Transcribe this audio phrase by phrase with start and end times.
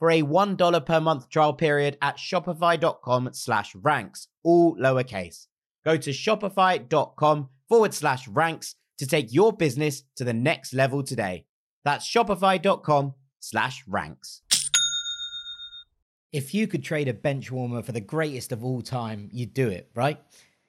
[0.00, 5.46] for a $1 per month trial period at shopify.com slash ranks, all lowercase.
[5.84, 11.44] Go to shopify.com forward slash ranks to take your business to the next level today.
[11.84, 14.42] That's shopify.com slash ranks.
[16.32, 19.68] If you could trade a bench warmer for the greatest of all time, you'd do
[19.68, 20.18] it, right?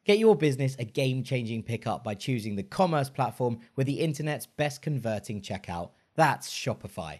[0.05, 4.47] Get your business a game changing pickup by choosing the commerce platform with the internet's
[4.47, 5.91] best converting checkout.
[6.15, 7.19] That's Shopify.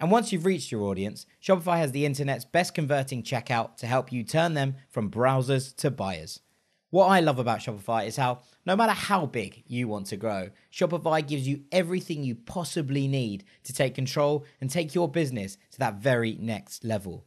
[0.00, 4.10] And once you've reached your audience, Shopify has the internet's best converting checkout to help
[4.10, 6.40] you turn them from browsers to buyers.
[6.88, 10.48] What I love about Shopify is how, no matter how big you want to grow,
[10.72, 15.78] Shopify gives you everything you possibly need to take control and take your business to
[15.80, 17.26] that very next level.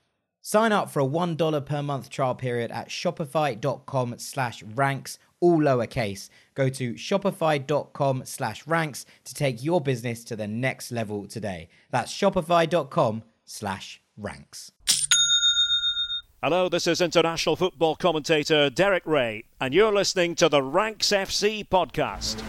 [0.41, 6.29] Sign up for a $1 per month trial period at shopify.com slash ranks, all lowercase.
[6.55, 11.69] Go to shopify.com slash ranks to take your business to the next level today.
[11.91, 14.71] That's shopify.com slash ranks.
[16.43, 21.67] Hello, this is international football commentator Derek Rae, and you're listening to the Ranks FC
[21.67, 22.41] podcast.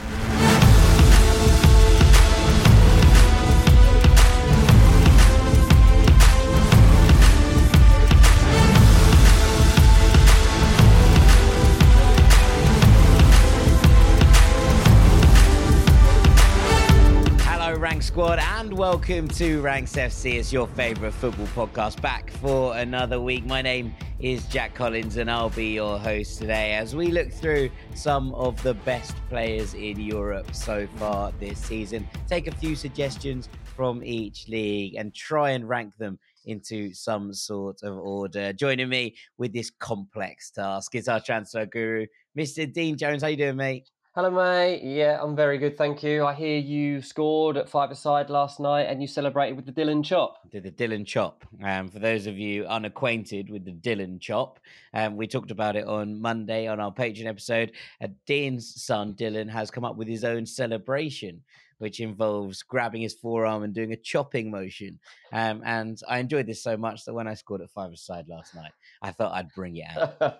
[18.12, 20.34] Squad, and welcome to Ranks FC.
[20.34, 23.46] It's your favorite football podcast back for another week.
[23.46, 27.70] My name is Jack Collins, and I'll be your host today as we look through
[27.94, 32.06] some of the best players in Europe so far this season.
[32.28, 37.82] Take a few suggestions from each league and try and rank them into some sort
[37.82, 38.52] of order.
[38.52, 42.04] Joining me with this complex task is our transfer guru,
[42.36, 42.70] Mr.
[42.70, 43.22] Dean Jones.
[43.22, 43.88] How you doing, mate?
[44.14, 44.82] Hello, mate.
[44.84, 46.26] Yeah, I'm very good, thank you.
[46.26, 50.50] I hear you scored at five-a-side last night, and you celebrated with the Dylan Chop.
[50.50, 51.46] did the Dylan Chop.
[51.64, 54.60] Um, for those of you unacquainted with the Dylan Chop,
[54.92, 57.72] um, we talked about it on Monday on our Patreon episode.
[58.02, 61.42] Uh, Dean's son Dylan has come up with his own celebration,
[61.82, 65.00] which involves grabbing his forearm and doing a chopping motion.
[65.32, 68.54] Um, and I enjoyed this so much that when I scored at five aside last
[68.54, 68.70] night,
[69.02, 70.38] I thought I'd bring it out.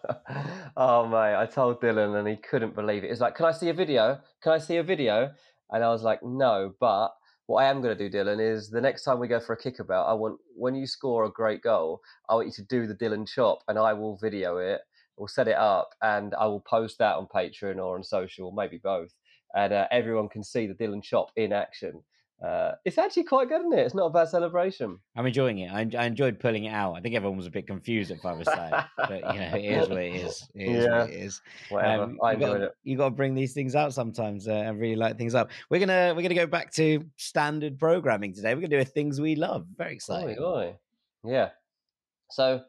[0.76, 3.10] oh, mate, I told Dylan, and he couldn't believe it.
[3.10, 4.20] He's like, "Can I see a video?
[4.40, 5.32] Can I see a video?"
[5.70, 7.10] And I was like, "No, but."
[7.46, 9.60] What I am going to do, Dylan, is the next time we go for a
[9.60, 12.00] kickabout, I want when you score a great goal,
[12.30, 14.80] I want you to do the Dylan chop, and I will video it.
[15.16, 18.78] We'll set it up, and I will post that on Patreon or on social, maybe
[18.78, 19.12] both,
[19.54, 22.02] and uh, everyone can see the Dylan chop in action.
[22.44, 23.86] Uh, it's actually quite good, isn't it?
[23.86, 24.98] It's not a bad celebration.
[25.14, 25.70] I'm enjoying it.
[25.70, 26.94] I, I enjoyed pulling it out.
[26.94, 29.88] I think everyone was a bit confused at Father's Day, but you know, it is
[29.88, 30.48] what it is.
[30.56, 30.98] It is Yeah.
[31.02, 31.40] what it is.
[31.68, 32.02] Whatever.
[32.02, 32.72] Um, I gotta- enjoyed it.
[32.82, 35.50] You got to bring these things out sometimes uh, and really light things up.
[35.70, 38.54] We're gonna we're gonna go back to standard programming today.
[38.56, 39.64] We're gonna do a things we love.
[39.76, 40.36] Very exciting.
[40.40, 40.74] Oi, oi.
[41.24, 41.50] Yeah.
[42.32, 42.62] So,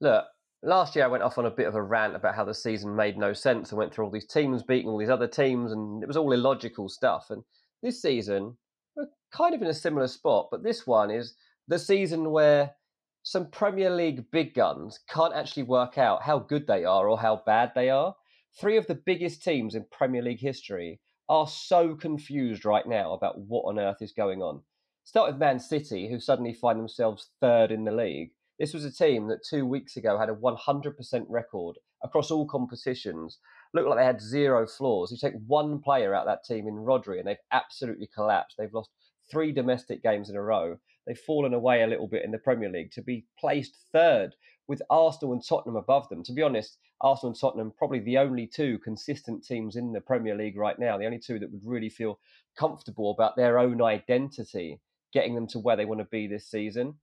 [0.00, 0.26] look,
[0.62, 2.96] last year I went off on a bit of a rant about how the season
[2.96, 3.70] made no sense.
[3.70, 6.32] and went through all these teams beating all these other teams, and it was all
[6.32, 7.26] illogical stuff.
[7.30, 7.42] And
[7.82, 8.56] this season,
[8.96, 11.34] we're kind of in a similar spot, but this one is
[11.68, 12.74] the season where
[13.22, 17.42] some Premier League big guns can't actually work out how good they are or how
[17.44, 18.14] bad they are.
[18.60, 23.38] Three of the biggest teams in Premier League history are so confused right now about
[23.40, 24.62] what on earth is going on.
[25.02, 28.30] Start with Man City, who suddenly find themselves third in the league.
[28.58, 33.38] This was a team that two weeks ago had a 100% record across all competitions.
[33.74, 35.10] Looked like they had zero flaws.
[35.10, 38.56] You take one player out that team in Rodri, and they've absolutely collapsed.
[38.56, 38.90] They've lost
[39.30, 40.78] three domestic games in a row.
[41.06, 44.34] They've fallen away a little bit in the Premier League to be placed third
[44.68, 46.22] with Arsenal and Tottenham above them.
[46.24, 50.34] To be honest, Arsenal and Tottenham probably the only two consistent teams in the Premier
[50.34, 50.96] League right now.
[50.96, 52.18] The only two that would really feel
[52.58, 54.80] comfortable about their own identity,
[55.12, 56.94] getting them to where they want to be this season.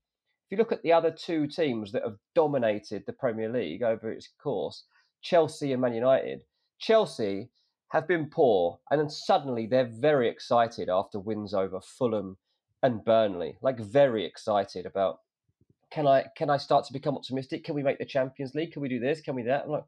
[0.54, 4.30] You look at the other two teams that have dominated the Premier League over its
[4.40, 4.84] course,
[5.24, 6.44] Chelsea and Man United,
[6.78, 7.50] Chelsea
[7.88, 12.38] have been poor, and then suddenly they're very excited after wins over Fulham
[12.84, 13.58] and Burnley.
[13.64, 15.22] Like very excited about
[15.90, 17.64] can I can I start to become optimistic?
[17.64, 18.74] Can we make the Champions League?
[18.74, 19.22] Can we do this?
[19.22, 19.64] Can we that?
[19.64, 19.86] I'm like,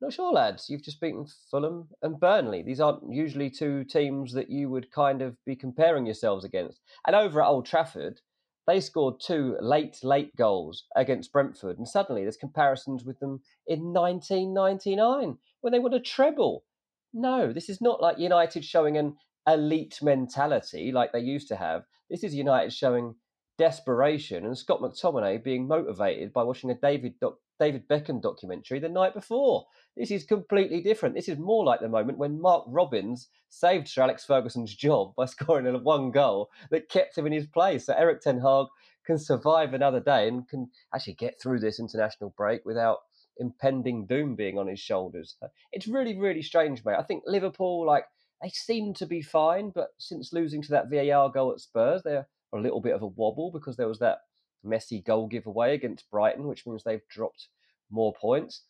[0.00, 0.68] not sure, lads.
[0.68, 2.64] You've just beaten Fulham and Burnley.
[2.64, 6.80] These aren't usually two teams that you would kind of be comparing yourselves against.
[7.06, 8.20] And over at Old Trafford,
[8.66, 13.92] they scored two late, late goals against Brentford, and suddenly there's comparisons with them in
[13.92, 16.64] 1999 when they won a treble.
[17.12, 19.16] No, this is not like United showing an
[19.46, 21.84] elite mentality like they used to have.
[22.10, 23.14] This is United showing
[23.58, 27.14] desperation and Scott McTominay being motivated by watching a David
[27.58, 29.66] David Beckham documentary the night before.
[29.96, 31.14] This is completely different.
[31.14, 35.24] This is more like the moment when Mark Robins saved Sir Alex Ferguson's job by
[35.26, 37.86] scoring a one goal that kept him in his place.
[37.86, 38.66] So Erik Ten Hag
[39.06, 42.98] can survive another day and can actually get through this international break without
[43.38, 45.36] impending doom being on his shoulders.
[45.42, 46.96] Uh, it's really, really strange, mate.
[46.98, 48.04] I think Liverpool, like,
[48.42, 52.26] they seem to be fine, but since losing to that VAR goal at Spurs, they're
[52.54, 54.18] a little bit of a wobble because there was that
[54.64, 57.48] messy goal giveaway against Brighton, which means they've dropped
[57.90, 58.62] more points.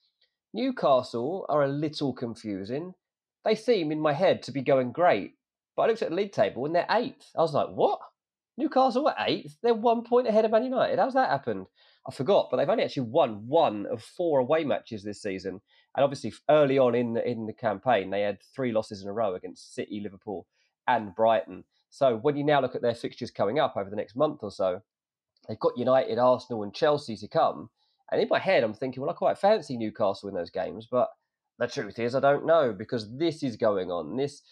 [0.52, 2.94] Newcastle are a little confusing.
[3.44, 5.34] They seem in my head to be going great,
[5.76, 7.30] but I looked at the league table and they're eighth.
[7.36, 8.00] I was like, what?
[8.56, 9.56] Newcastle are eighth?
[9.62, 10.98] They're one point ahead of Man United.
[10.98, 11.66] How's that happened?
[12.08, 15.60] I forgot, but they've only actually won one of four away matches this season.
[15.96, 19.12] And obviously, early on in the, in the campaign, they had three losses in a
[19.12, 20.46] row against City, Liverpool,
[20.86, 21.64] and Brighton.
[21.90, 24.50] So when you now look at their fixtures coming up over the next month or
[24.50, 24.82] so,
[25.48, 27.70] they've got United, Arsenal, and Chelsea to come.
[28.10, 31.08] And in my head, I'm thinking, well, I quite fancy Newcastle in those games, but
[31.58, 34.16] the truth is, I don't know because this is going on.
[34.16, 34.42] This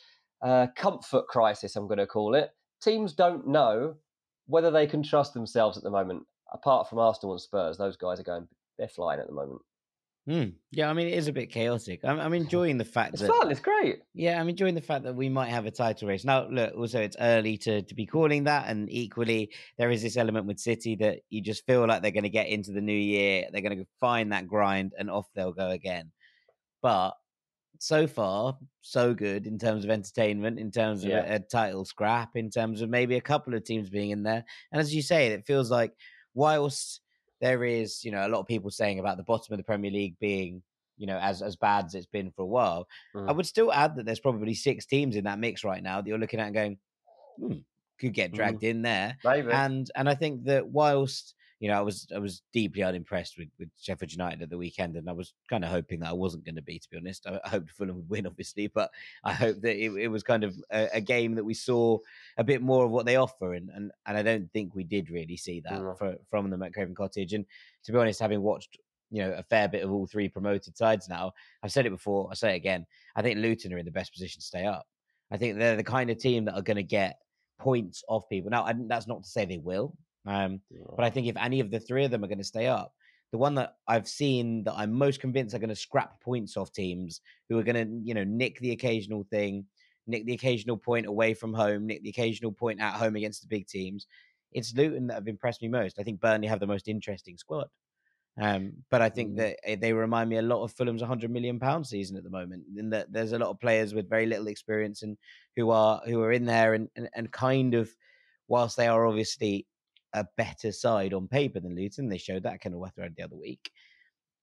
[0.42, 2.50] uh, comfort crisis, I'm going to call it.
[2.82, 3.96] Teams don't know
[4.46, 6.24] whether they can trust themselves at the moment.
[6.52, 8.48] Apart from Arsenal and Spurs, those guys are going,
[8.78, 9.60] they're flying at the moment.
[10.26, 10.50] Hmm.
[10.70, 12.00] Yeah, I mean, it is a bit chaotic.
[12.02, 14.00] I'm, I'm enjoying the fact It's that fun, it's great.
[14.14, 16.24] Yeah, I'm enjoying the fact that we might have a title race.
[16.24, 20.16] Now, look, also it's early to, to be calling that, and equally there is this
[20.16, 22.96] element with City that you just feel like they're going to get into the new
[22.96, 26.10] year, they're going to find that grind, and off they'll go again.
[26.82, 27.12] But
[27.78, 31.32] so far, so good in terms of entertainment, in terms of Yeah.
[31.32, 34.44] a, a title scrap, in terms of maybe a couple of teams being in there.
[34.72, 35.92] And as you say, it feels like
[36.34, 37.00] whilst
[37.40, 39.90] there is, you know, a lot of people saying about the bottom of the Premier
[39.90, 40.62] League being,
[40.96, 42.86] you know, as as bad as it's been for a while,
[43.26, 43.34] I Mm.
[43.34, 46.18] would still add that there's probably six teams in that mix right now that you're
[46.18, 46.78] looking at and going,
[47.38, 47.58] hmm,
[47.98, 48.34] could get Mhm.
[48.34, 49.18] dragged in there.
[49.24, 49.52] Maybe.
[49.52, 53.48] And and I think that whilst you know I was I was deeply unimpressed with,
[53.58, 56.44] with Sheffield United at the weekend, and I was kind of hoping that I wasn't
[56.44, 57.26] going to be, to be honest.
[57.26, 58.90] I, I hoped Fulham would win, obviously, but
[59.24, 61.96] I hope that it, it was kind of a, a game that we saw
[62.36, 65.08] a bit more of what they offer, and and, and I don't think we did
[65.08, 65.94] really see that No.
[65.94, 67.32] fro- from them at Craven Cottage.
[67.32, 67.46] And
[67.84, 68.76] to be honest, having watched
[69.10, 72.28] you know a fair bit of all three promoted sides now, I've said it before,
[72.28, 72.84] I'll say it again.
[73.16, 74.84] I think Luton are in the best position to stay up.
[75.30, 77.20] I think they're the kind of team that are going to get
[77.58, 78.50] points off people.
[78.50, 80.60] Now, I, that's not to say they will, um,
[80.96, 82.94] but I think if any of the three of them are going to stay up,
[83.32, 86.72] the one that I've seen that I'm most convinced are going to scrap points off
[86.72, 89.66] teams who are going to, you know, nick the occasional thing,
[90.06, 93.48] nick the occasional point away from home, nick the occasional point at home against the
[93.48, 94.06] big teams.
[94.52, 95.98] It's Luton that have impressed me most.
[95.98, 97.68] I think Burnley have the most interesting squad.
[98.36, 99.36] Um, but I think Mm.
[99.36, 102.30] that eh, they remind me a lot of Fulham's 100 million pound season at the
[102.30, 102.64] moment.
[102.76, 105.16] In that there's a lot of players with very little experience and
[105.56, 107.94] who are who are in there and, and, and kind of
[108.48, 109.66] whilst they are obviously
[110.14, 113.36] a better side on paper than Luton, they showed that kind of Weatherhead the other
[113.36, 113.70] week.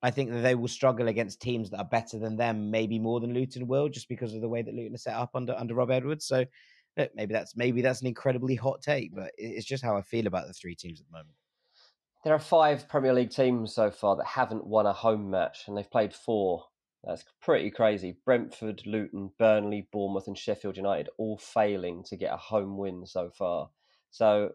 [0.04, 3.20] I think that they will struggle against teams that are better than them, maybe more
[3.20, 5.76] than Luton will, just because of the way that Luton is set up under under
[5.76, 6.26] Rob Edwards.
[6.26, 6.46] So
[7.16, 10.48] maybe that's maybe that's an incredibly hot take, but it's just how I feel about
[10.48, 11.36] the three teams at the moment.
[12.24, 15.78] There are five Premier League teams so far that haven't won a home match, and
[15.78, 16.66] they've played four.
[17.04, 18.18] That's pretty crazy.
[18.26, 23.32] Brentford, Luton, Burnley, Bournemouth, and Sheffield United all failing to get a home win so
[23.32, 23.70] far.
[24.12, 24.52] So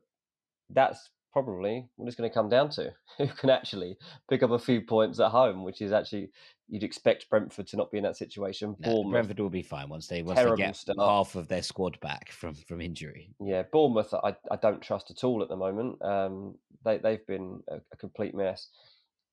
[0.71, 2.93] that's probably what it's going to come down to.
[3.19, 3.99] Who can actually
[4.31, 6.31] pick up a few points at home, which is actually
[6.69, 8.75] you'd expect Brentford to not be in that situation.
[8.81, 10.99] No, Brentford will be fine once they once they get start.
[10.99, 13.29] half of their squad back from from injury.
[13.41, 16.03] Yeah, Bournemouth I, I don't trust at all at the moment.
[16.03, 16.55] Um,
[16.85, 18.69] they they've been a, a complete mess.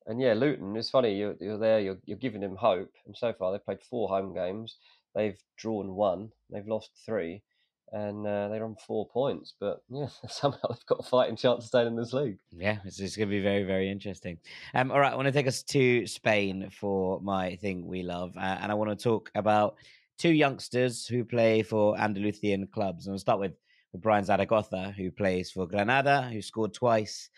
[0.06, 0.76] And yeah, Luton.
[0.76, 1.80] It's funny you're, you're there.
[1.80, 4.76] You're, you're giving them hope, and so far they've played four home games.
[5.16, 6.32] They've drawn one.
[6.50, 7.44] They've lost three
[7.92, 9.54] and uh, they're on four points.
[9.60, 12.38] But yeah, somehow they've got a fighting chance of staying in this league.
[12.52, 14.38] Yeah, it's, it's going to be very, very interesting.
[14.74, 18.36] Um, all right, I want to take us to Spain for my thing we love,
[18.38, 19.76] uh, and I want to talk about
[20.18, 23.08] two youngsters who play for Andalusian clubs.
[23.08, 23.54] And I'll start with,
[23.92, 27.30] with Bryan Zaragoza, who plays for Granada, who scored twice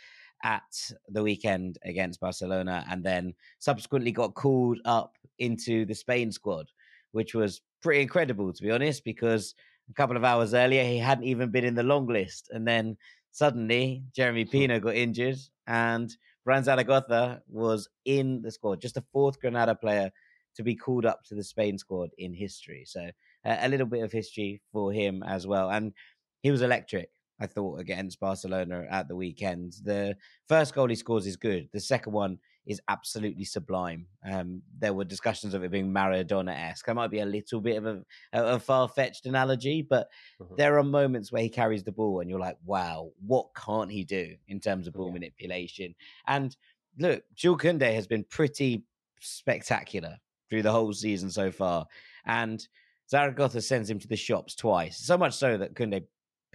[0.44, 0.64] at
[1.10, 6.68] the weekend against Barcelona, and then subsequently got called up into the Spain squad,
[7.12, 9.56] which was pretty incredible, to be honest, because
[9.90, 12.50] a couple of hours earlier, he hadn't even been in the long list.
[12.52, 12.98] And then
[13.32, 14.50] suddenly, Yeremy.
[14.52, 15.38] Pino got injured,
[15.68, 20.12] and Bryan Zaragoza was in the squad, just the fourth Granada player
[20.56, 22.84] to be called up to the Spain squad in history.
[22.86, 23.10] So
[23.46, 25.70] uh, a little bit of history for him as well.
[25.70, 25.94] And
[26.42, 27.10] he was electric.
[27.40, 29.74] I thought against Barcelona at the weekend.
[29.84, 30.16] The
[30.48, 31.68] first goal he scores is good.
[31.74, 34.08] The second one is absolutely sublime.
[34.24, 36.86] Um, there were discussions of it being Maradona esque.
[36.86, 38.04] That might be a little bit of a,
[38.34, 40.08] a far fetched analogy, but
[40.42, 40.56] mm-hmm.
[40.56, 44.04] there are moments where he carries the ball and you're like, wow, what can't he
[44.04, 45.14] do in terms of ball yeah.
[45.14, 45.96] manipulation?
[46.28, 46.56] And
[46.98, 48.84] look, Jules Koundé has been pretty
[49.20, 50.18] spectacular
[50.50, 51.86] through the whole season so far.
[52.26, 52.66] And
[53.10, 56.06] Zaragoza sends him to the shops twice, so much so that Koundé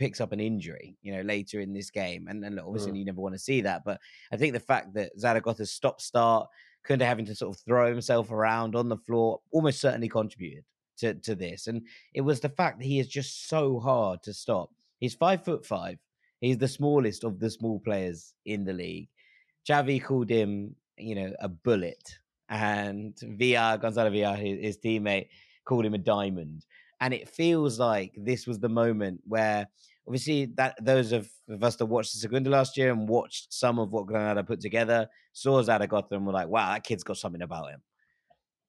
[0.00, 2.26] picks up an injury, you know, later in this game.
[2.26, 2.98] And, and obviously, mm.
[2.98, 3.82] you never want to see that.
[3.84, 4.00] But
[4.32, 6.48] I think the fact that Zaragoza's stop start,
[6.88, 10.64] Koundé having to sort of throw himself around on the floor, almost certainly contributed
[11.00, 11.66] to, to this.
[11.66, 11.82] And
[12.14, 14.70] it was the fact that he is just so hard to stop.
[15.00, 15.98] He's five foot five.
[16.40, 19.10] He's the smallest of the small players in the league.
[19.68, 22.18] Xavi called him, you know, a bullet.
[22.48, 25.28] And Villar, Gonzalo Villar, his, his teammate,
[25.66, 26.64] called him a diamond.
[27.02, 29.66] And it feels like this was the moment where
[30.10, 33.78] obviously that those of, of us that watched the Segunda last year and watched some
[33.78, 37.42] of what Granada put together saw Zaragoza and were like, wow, that kid's got something
[37.42, 37.80] about him.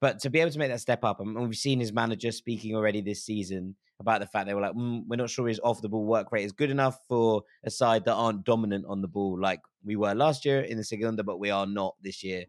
[0.02, 2.76] But to be able to make that step up, and we've seen his manager speaking
[2.76, 5.82] already this season about the fact they were like, mm, we're not sure his off
[5.82, 9.08] the ball work rate is good enough for a side that aren't dominant on the
[9.08, 12.46] ball like we were last year in the Segunda, but we are not this year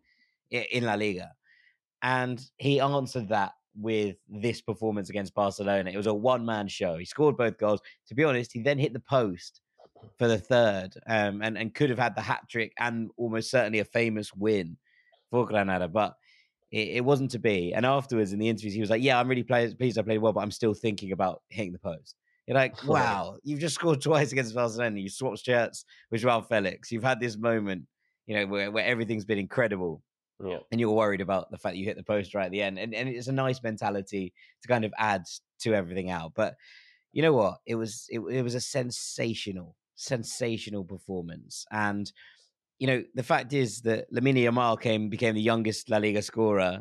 [0.50, 1.30] in La Liga.
[2.02, 5.90] And he answered that with this performance against Barcelona.
[5.90, 6.96] It was a one man show.
[6.96, 7.80] He scored both goals.
[8.08, 9.60] To be honest, he then hit the post
[10.18, 13.78] for the third um, and, and could have had the hat trick and almost certainly
[13.78, 14.76] a famous win
[15.30, 15.88] for Granada.
[15.88, 16.14] But
[16.70, 17.72] it, it, wasn't to be.
[17.74, 20.18] And afterwards in the interviews, he was like, Yeah, I'm really play- pleased I played
[20.18, 22.16] well, but I'm still thinking about hitting the post.
[22.46, 24.98] You're like, wow, you've just scored twice against Barcelona.
[24.98, 26.90] You swapped shirts with Joao Felix.
[26.90, 27.84] You've had this moment,
[28.26, 30.02] you know, where, where everything's been incredible.
[30.44, 30.58] Yeah.
[30.70, 32.78] And you're worried about the fact that you hit the post right at the end.
[32.78, 35.24] And, and it's a nice mentality to kind of add
[35.60, 36.32] to everything out.
[36.34, 36.56] But
[37.12, 37.58] you know what?
[37.66, 41.64] It was it, it was a sensational, sensational performance.
[41.70, 42.10] And
[42.78, 46.80] you know, the fact is that Lamine Yamal came became the youngest La Liga scorer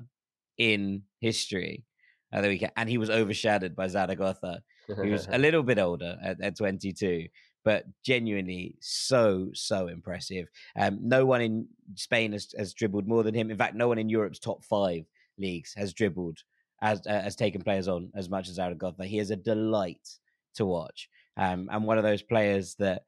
[0.57, 1.85] in history
[2.33, 6.17] uh, the weekend, and he was overshadowed by Zaragoza, who was a little bit older
[6.23, 7.27] at, at 22
[7.63, 10.47] but genuinely so so impressive.
[10.75, 13.51] Um, no one in Spain has, has dribbled more than him.
[13.51, 15.03] In fact, no one in Europe's top five
[15.37, 16.39] leagues has dribbled
[16.81, 19.05] as uh, has taken players on as much as Zaragoza.
[19.05, 20.07] He is a delight
[20.55, 23.03] to watch, um, and one of those players that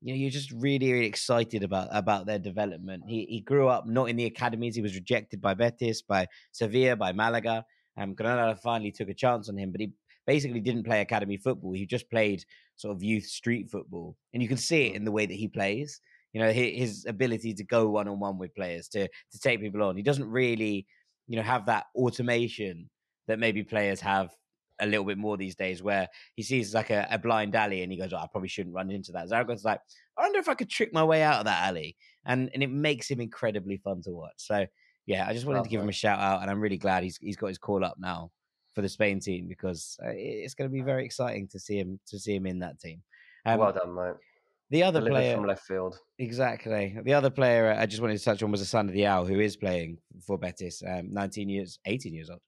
[0.00, 3.04] you know you're just really really excited about about their development.
[3.06, 4.74] He he grew up not in the academies.
[4.74, 7.64] He was rejected by Betis, by Sevilla, by Malaga.
[7.96, 9.92] Um, Granada finally took a chance on him, but he
[10.30, 11.72] basically didn't play academy football.
[11.72, 12.44] He just played
[12.76, 14.96] sort of youth street football, and you can see it mm.
[14.96, 16.00] in the way that he plays.
[16.32, 19.82] You know, his, ability to go one on one with players, to to take people
[19.82, 19.96] on.
[19.96, 20.86] He doesn't really,
[21.26, 22.88] you know, have that automation
[23.26, 24.30] that maybe players have
[24.80, 26.06] a little bit more these days, where
[26.36, 28.92] he sees like a, a blind alley and he goes, oh, "I probably shouldn't run
[28.92, 29.80] into that." Zaragoza's like,
[30.16, 32.70] "I wonder if I could trick my way out of that alley," and and it
[32.70, 34.38] makes him incredibly fun to watch.
[34.38, 34.64] So
[35.06, 37.18] yeah, I just wanted to give him a shout out, and I'm really glad he's
[37.20, 38.30] he's got his call up now
[38.74, 41.98] for the Spain team because uh, it's going to be very exciting to see him
[42.06, 43.02] to see him in that team.
[43.46, 44.14] Um, well done, mate.
[44.70, 45.98] The other Delivered player from left field.
[46.20, 46.96] Exactly.
[47.02, 49.98] The other player I just wanted to touch on was Assane Diao, who is playing
[50.24, 52.40] for Betis, um, 19 years, 18 years old,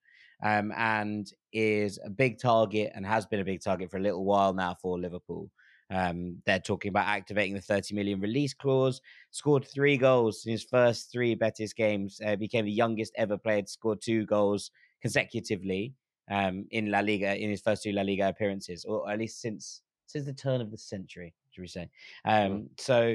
[0.45, 4.25] um, and is a big target and has been a big target for a little
[4.25, 5.51] while now for Liverpool.
[5.91, 9.01] Um, they're talking about activating the 30 million release clause.
[9.33, 12.21] Scored three goals in his first three Betis games.
[12.25, 14.71] Uh, became the youngest ever player to score two goals
[15.03, 15.93] consecutively
[16.33, 19.83] um, in La Liga in his first two La Liga appearances, or at least since
[20.07, 21.89] since the turn of the century, should we say?
[22.25, 22.69] Um, mm.
[22.79, 23.15] So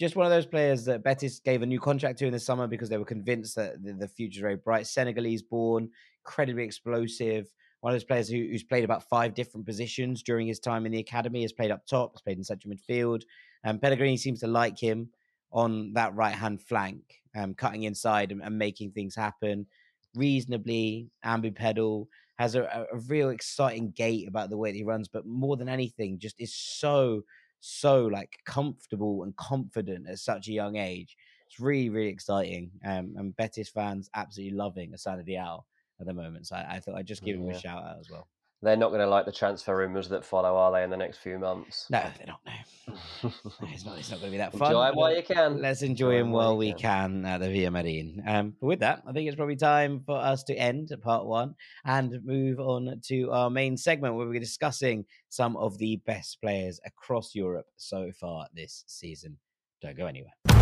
[0.00, 2.66] just one of those players that Betis gave a new contract to in the summer
[2.66, 4.86] because they were convinced that the, the future is very bright.
[4.86, 5.90] Senegalese born,
[6.24, 7.52] incredibly explosive.
[7.80, 10.92] One of those players who, who's played about five different positions during his time in
[10.92, 11.42] the academy.
[11.42, 13.22] Has played up top, has played in central midfield.
[13.64, 15.08] And um, Pellegrini seems to like him
[15.52, 17.02] on that right hand flank,
[17.36, 19.66] um, cutting inside and, and, making things happen.
[20.14, 22.06] Reasonably ambipedal,
[22.38, 25.68] has a, a, real exciting gait about the way that he runs, but more than
[25.68, 27.22] anything, just is so
[27.60, 31.16] so like comfortable and confident at such a young age.
[31.46, 32.70] It's really, really exciting.
[32.84, 35.62] Um, and Betis fans absolutely loving Assane Diao
[36.00, 36.48] at the moment.
[36.48, 38.26] So I, I thought I'd just give him a shout out as well.
[38.64, 41.18] They're not going to like the transfer rumours that follow, are they, in the next
[41.18, 41.86] few months?
[41.90, 42.40] No, they're not.
[42.46, 43.32] No,
[43.72, 43.98] it's not.
[43.98, 44.68] It's not going to be that fun.
[44.68, 45.60] Enjoy him while you can.
[45.60, 47.22] Let's enjoy, him while we can.
[47.22, 48.22] can at the Villa Marin.
[48.24, 52.20] Um, with that, I think it's probably time for us to end part one and
[52.24, 57.34] move on to our main segment where we're discussing some of the best players across
[57.34, 59.38] Europe so far this season.
[59.80, 60.61] Don't go anywhere.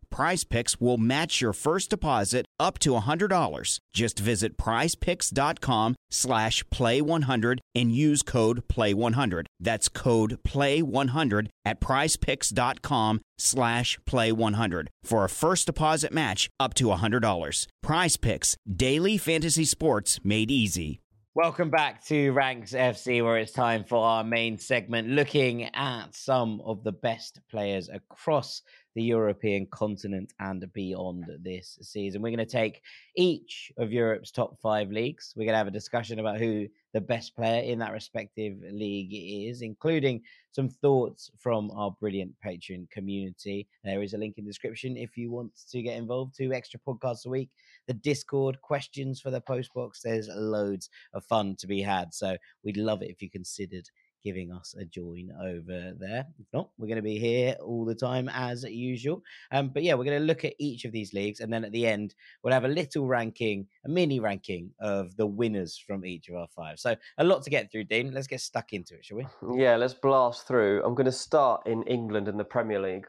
[0.13, 3.79] PrizePicks will match your first deposit up to $100.
[3.93, 9.45] Just visit prizepicks.com slash play100 and use code play100.
[9.59, 17.67] That's code play100 at prizepicks.com slash play100 for a first deposit match up to $100.
[17.85, 21.01] PrizePicks, daily fantasy sports made easy.
[21.33, 26.59] Welcome back to Ranks FC, where it's time for our main segment, looking at some
[26.65, 28.63] of the best players across
[28.95, 32.21] the European continent and beyond this season.
[32.21, 32.81] We're going to take
[33.15, 35.33] each of Europe's top five leagues.
[35.35, 39.11] We're going to have a discussion about who the best player in that respective league
[39.13, 43.67] is, including some thoughts from our brilliant Patreon community.
[43.83, 46.35] There is a link in the description if you want to get involved.
[46.35, 47.49] Two extra podcasts a week,
[47.87, 50.01] the Discord questions for the post box.
[50.01, 52.13] There's loads of fun to be had.
[52.13, 53.89] So we'd love it if you considered
[54.23, 56.25] giving us a join over there.
[56.39, 59.23] If not, we're going to be here all the time as usual.
[59.51, 61.71] Um, but yeah, we're going to look at each of these leagues, and then at
[61.71, 66.29] the end, we'll have a little ranking, a mini ranking of the winners from each
[66.29, 66.79] of our five.
[66.79, 68.13] So a lot to get through, Dean.
[68.13, 69.27] Let's get stuck into it, shall we?
[69.61, 70.83] Yeah, let's blast through.
[70.83, 73.05] I'm going to start in England in the Premier League.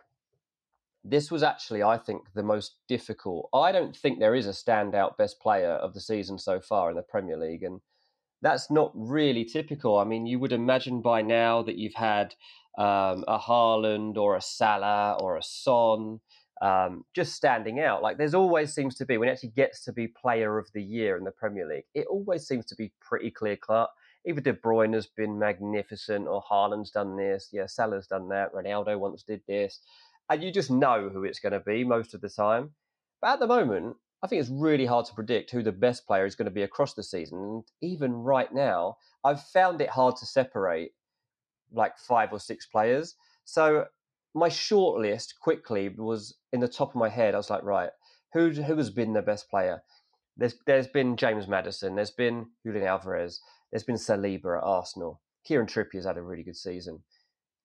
[1.04, 3.48] This was actually, I think, the most difficult.
[3.52, 6.96] I don't think there is a standout best player of the season so far in
[6.96, 7.80] the Premier League, and
[8.42, 9.98] that's not really typical.
[9.98, 12.34] I mean, you would imagine by now that you've had
[12.76, 16.20] um, a Haaland or a Salah or a Son
[16.62, 18.02] um, just standing out.
[18.02, 20.82] Like there's always seems to be when it actually gets to be Player of the
[20.82, 23.90] Year in the Premier League, it always seems to be pretty clear cut.
[24.24, 27.48] Either De Bruyne has been magnificent, or Haaland's done this.
[27.52, 28.54] Yeah, Salah's done that.
[28.54, 29.80] Ronaldo once did this,
[30.30, 32.70] and you just know who it's going to be most of the time.
[33.20, 36.24] But at the moment, I think it's really hard to predict who the best player
[36.24, 37.64] is going to be across the season.
[37.80, 40.92] Even right now, I've found it hard to separate
[41.72, 43.16] like five or six players.
[43.44, 43.86] So
[44.34, 47.34] my short list quickly was in the top of my head.
[47.34, 47.90] I was like, right,
[48.32, 49.82] who who has been the best player?
[50.36, 55.20] There's there's been James Maddison, there's been Julian Alvarez, there's been Saliba at Arsenal.
[55.44, 57.02] Kieran Trippier's had a really good season.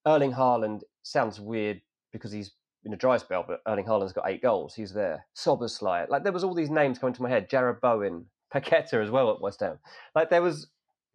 [0.06, 2.52] Erling Haaland sounds weird because he's
[2.84, 4.74] in a dry spell, but Erling Haaland's got eight goals.
[4.76, 5.26] He's there.
[5.36, 6.10] Szoboszlai.
[6.10, 7.50] Like there was all these names coming to my head.
[7.50, 9.80] Jarrod Bowen, Paqueta as well at West Ham.
[10.16, 10.68] Like there was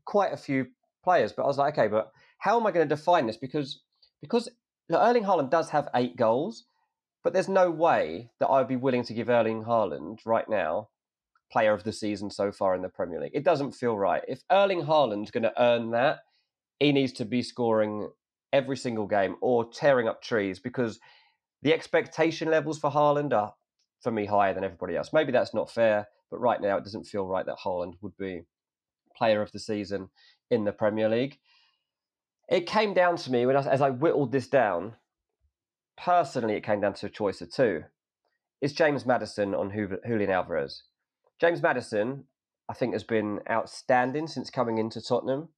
[0.05, 0.66] quite a few
[1.05, 3.37] players, but I was like, okay, but how am I going to define this?
[3.37, 3.81] Because
[4.20, 4.48] because
[4.90, 6.64] Erling Haaland does have eight goals,
[7.25, 10.88] but there's no way that I'd be willing to give Erling Haaland right now
[11.51, 13.33] player of the season so far in the Premier League.
[13.35, 14.22] It doesn't feel right.
[14.27, 16.20] If Erling Haaland's going to earn that,
[16.81, 18.09] he needs to be scoring
[18.53, 20.98] every single game or tearing up trees because
[21.62, 23.55] The expectation levels for Haaland are,
[24.01, 25.12] for me, higher than everybody else.
[25.12, 28.42] Maybe that's not fair, but right now it doesn't feel right that Haaland would be
[29.16, 30.09] player of the season
[30.51, 31.38] in the Premier League.
[32.48, 34.96] It came down to me when I, as I whittled this down.
[35.96, 37.85] Personally, it came down to a choice of two.
[38.61, 40.83] It's James Maddison on Julian Alvarez.
[41.40, 42.25] James Maddison,
[42.68, 45.48] I think, has been outstanding since coming into Tottenham.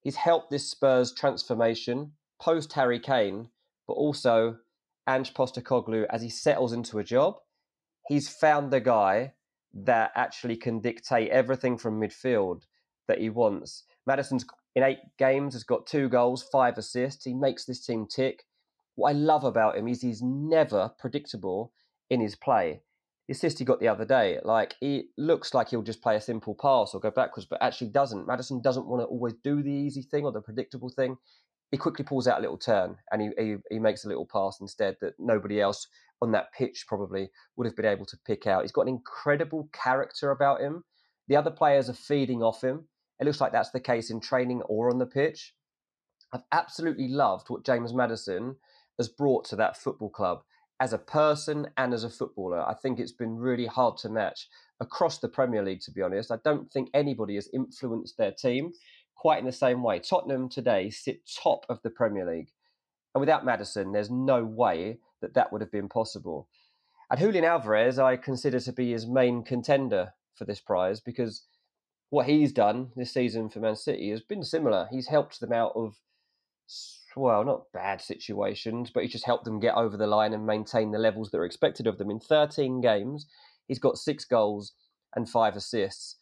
[0.00, 3.48] He's helped this Spurs transformation post Harry Kane,
[3.86, 4.58] but also
[5.08, 7.36] Ange Postecoglou as he settles into a job.
[8.08, 9.34] He's found the guy
[9.74, 12.62] that actually can dictate everything from midfield
[13.08, 13.84] that he wants.
[14.06, 17.24] Maddison's in eight games has got two goals, five assists.
[17.24, 18.44] He makes this team tick.
[18.94, 21.72] What I love about him is he's never predictable
[22.10, 22.82] in his play.
[23.28, 26.20] The assist he got the other day, like he looks like he'll just play a
[26.20, 28.26] simple pass or go backwards, but actually doesn't.
[28.26, 31.16] Maddison doesn't want to always do the easy thing or the predictable thing.
[31.72, 34.58] He quickly pulls out a little turn and he, he, he makes a little pass
[34.60, 35.88] instead that nobody else
[36.20, 38.62] on that pitch probably would have been able to pick out.
[38.62, 40.84] He's got an incredible character about him.
[41.26, 42.84] The other players are feeding off him.
[43.18, 45.54] It looks like that's the case in training or on the pitch.
[46.32, 48.56] I've absolutely loved what James Maddison
[48.98, 50.42] has brought to that football club
[50.80, 52.60] as a person and as a footballer.
[52.60, 54.48] I think it's been really hard to match
[54.80, 56.32] across the Premier League, to be honest.
[56.32, 58.72] I don't think anybody has influenced their team
[59.16, 59.98] quite in the same way.
[59.98, 62.50] Tottenham today sit top of the Premier League.
[63.14, 66.48] And without Maddison, there's no way that that would have been possible.
[67.10, 71.44] And Julian Alvarez, I consider to be his main contender for this prize because
[72.10, 74.88] what he's done this season for Man City has been similar.
[74.90, 75.96] He's helped them out of,
[77.16, 80.90] well, not bad situations, but he's just helped them get over the line and maintain
[80.90, 82.10] the levels that are expected of them.
[82.10, 83.26] In 13 games,
[83.68, 84.72] he's got six goals
[85.14, 86.16] and five assists.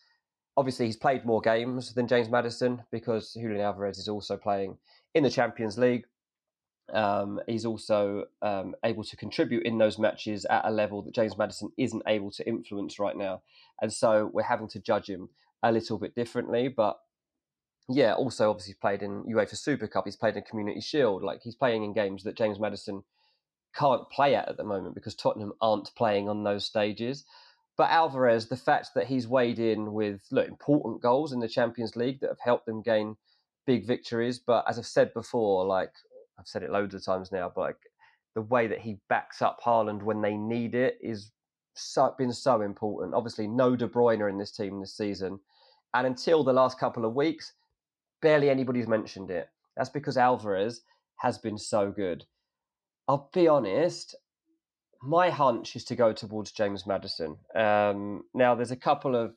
[0.60, 4.76] Obviously, he's played more games than James Maddison because Julian Alvarez is also playing
[5.14, 6.04] in the Champions League.
[6.92, 11.38] Um, he's also um, able to contribute in those matches at a level that James
[11.38, 13.40] Maddison isn't able to influence right now.
[13.80, 15.30] And so we're having to judge him
[15.62, 16.68] a little bit differently.
[16.68, 16.98] But
[17.88, 20.04] yeah, also obviously played in UEFA Super Cup.
[20.04, 21.22] He's played in Community Shield.
[21.22, 23.02] Like he's playing in games that James Maddison
[23.74, 27.24] can't play at at the moment because Tottenham aren't playing on those stages.
[27.80, 31.96] But Alvarez, the fact that he's weighed in with look, important goals in the Champions
[31.96, 33.16] League that have helped them gain
[33.66, 34.38] big victories.
[34.38, 35.90] But as I've said before, like
[36.38, 37.78] I've said it loads of times now, but like
[38.34, 41.32] the way that he backs up Haaland when they need it is
[41.72, 43.14] so, been so important.
[43.14, 45.40] Obviously, no De Bruyne in this team this season.
[45.94, 47.54] And until the last couple of weeks,
[48.20, 49.48] barely anybody's mentioned it.
[49.74, 50.82] That's because Alvarez
[51.16, 52.26] has been so good.
[53.08, 54.16] I'll be honest,
[55.02, 57.36] my hunch is to go towards James Maddison.
[57.54, 59.34] Um, now, there's a couple of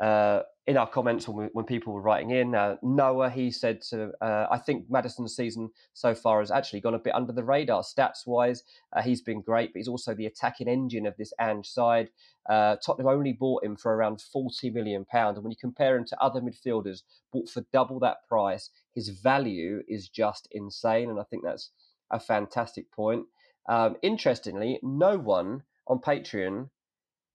[0.00, 3.80] uh, in our comments when, we, when people were writing in, uh, Noah he said
[3.82, 7.44] to uh, I think Maddison's season so far has actually gone a bit under the
[7.44, 8.62] radar stats wise.
[8.92, 12.10] Uh, he's been great, but he's also the attacking engine of this Ange side.
[12.48, 16.04] Uh, Tottenham only bought him for around forty million pound, and when you compare him
[16.06, 21.24] to other midfielders bought for double that price, his value is just insane, and I
[21.24, 21.70] think that's
[22.10, 23.26] a fantastic point.
[23.68, 26.70] Um, interestingly, no one on Patreon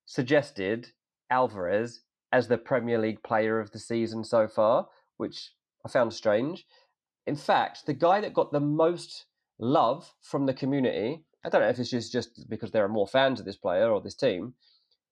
[0.06, 0.92] suggested
[1.30, 5.52] Alvarez as the Premier League player of the season so far, which
[5.86, 6.66] I found strange.
[7.28, 9.26] In fact, the guy that got the most
[9.60, 13.08] love from the community, I don't know if it's just, just because there are more
[13.08, 14.54] fans of this player or this team,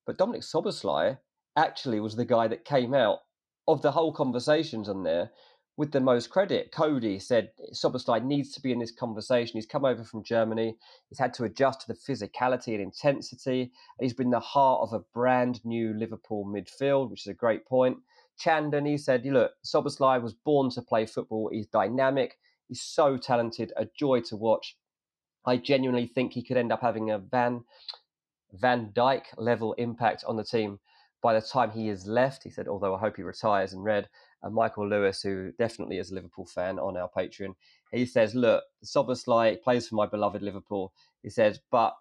[0.06, 1.18] but Dominik Szoboszlai
[1.56, 3.20] actually was the guy that came out
[3.68, 5.32] of the whole conversations on there
[5.80, 6.74] with the most credit.
[6.74, 9.56] Cody said Szoboszlai needs to be in this conversation.
[9.56, 10.76] He's come over from Germany.
[11.08, 13.62] He's had to adjust to the physicality and intensity.
[13.62, 17.65] And he's been the heart of a brand new Liverpool midfield, which is a great
[17.65, 17.96] point.
[18.38, 21.50] Chandon, he said, look, Szoboszlai was born to play football.
[21.50, 22.38] He's dynamic.
[22.68, 24.76] He's so talented, a joy to watch.
[25.46, 27.63] I genuinely think he could end up having a Van
[28.52, 30.80] Van Dijk level impact on the team
[31.24, 32.44] by the time he is left.
[32.44, 34.10] He said, although I hope he retires in red
[34.41, 37.56] and Michael Lewis, who definitely is a Liverpool fan on our Patreon,
[37.91, 40.93] he says, Look, Szoboszlai plays for my beloved Liverpool.
[41.23, 41.95] He says, but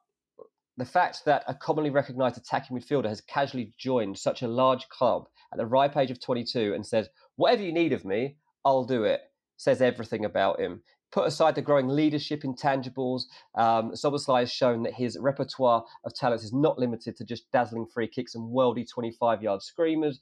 [0.76, 5.26] the fact that a commonly recognised attacking midfielder has casually joined such a large club
[5.52, 9.04] at the ripe age of 22 and says, Whatever you need of me, I'll do
[9.04, 9.20] it,
[9.56, 10.82] says everything about him.
[11.10, 13.22] Put aside the growing leadership intangibles,
[13.54, 17.86] um, Szoboszlai has shown that his repertoire of talents is not limited to just dazzling
[17.86, 20.20] free kicks and worldy 25 yard screamers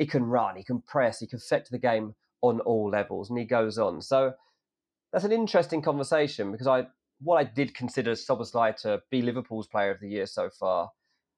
[0.00, 3.38] he can run, he can press, he can affect the game on all levels, and
[3.38, 4.00] he goes on.
[4.00, 4.32] So
[5.12, 6.86] that's an interesting conversation because I
[7.20, 10.90] what I did consider Szoboszlai to be Liverpool's player of the year so far,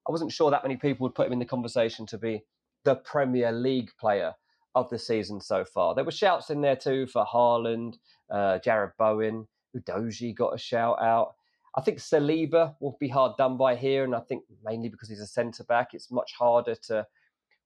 [0.07, 2.45] I wasn't sure that many people would put him in the conversation to be
[2.85, 4.33] the Premier League player
[4.75, 5.93] of the season so far.
[5.93, 7.95] There were shouts in there too for Haaland,
[8.31, 9.45] uh, Jarrod Bowen,
[9.75, 11.35] Udogie got a shout out.
[11.75, 15.19] I think Saliba will be hard done by here, and I think mainly because he's
[15.19, 17.05] a centre back, it's much harder to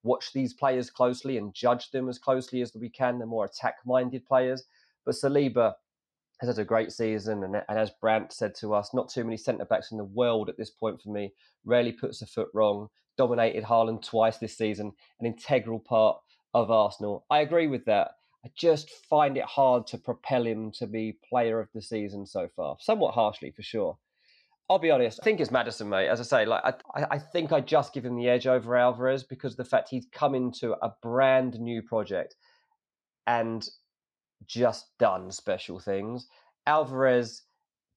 [0.07, 3.19] watch these players closely and judge them as closely as we can.
[3.19, 4.63] They're more attack-minded players,
[5.05, 5.73] but Saliba
[6.39, 9.37] has had a great season, and, and as Brandt said to us, not too many
[9.37, 11.33] centre backs in the world at this point for me.
[11.65, 12.89] Rarely puts a foot wrong.
[13.17, 16.17] Dominated Haaland twice this season, an integral part
[16.53, 17.25] of Arsenal.
[17.29, 18.11] I agree with that.
[18.45, 22.47] I just find it hard to propel him to be player of the season so
[22.55, 22.77] far.
[22.79, 23.97] Somewhat harshly, for sure.
[24.69, 25.19] I'll be honest.
[25.21, 26.09] I think it's Maddison, mate.
[26.09, 26.61] As I say, like
[26.93, 30.07] I, I think I just give him the edge over Alvarez because the fact he's
[30.11, 32.35] come into a brand new project
[33.25, 33.67] and
[34.45, 36.27] just done special things.
[36.65, 37.43] Alvarez,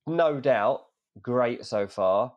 [0.06, 0.82] no doubt,
[1.20, 2.34] great so far,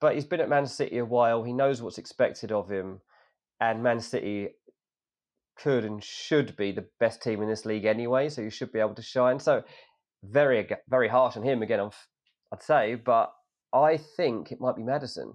[0.00, 1.42] but he's been at Man City a while.
[1.42, 3.00] He knows what's expected of him,
[3.60, 4.48] and Man City
[5.56, 8.28] could and should be the best team in this league anyway.
[8.28, 9.38] So you should be able to shine.
[9.38, 9.62] So
[10.22, 11.90] very, very harsh on him again.
[12.54, 13.32] I'd say, but
[13.72, 15.34] I think it might be Maddison.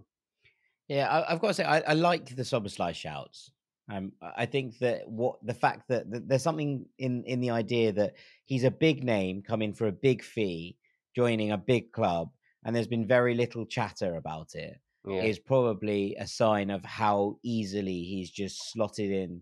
[0.88, 3.52] Yeah, I, have got to say, I, I like the Szoboszlai shouts.
[3.92, 7.92] Um, I think that what the fact that, that, there's something in in the idea
[7.94, 8.14] that
[8.46, 10.78] he's a big name coming for a big fee,
[11.16, 12.30] joining a big club,
[12.64, 14.80] and there's been very little chatter about it.
[15.08, 15.24] Yeah.
[15.24, 19.42] Is probably a sign of how easily he's just slotted in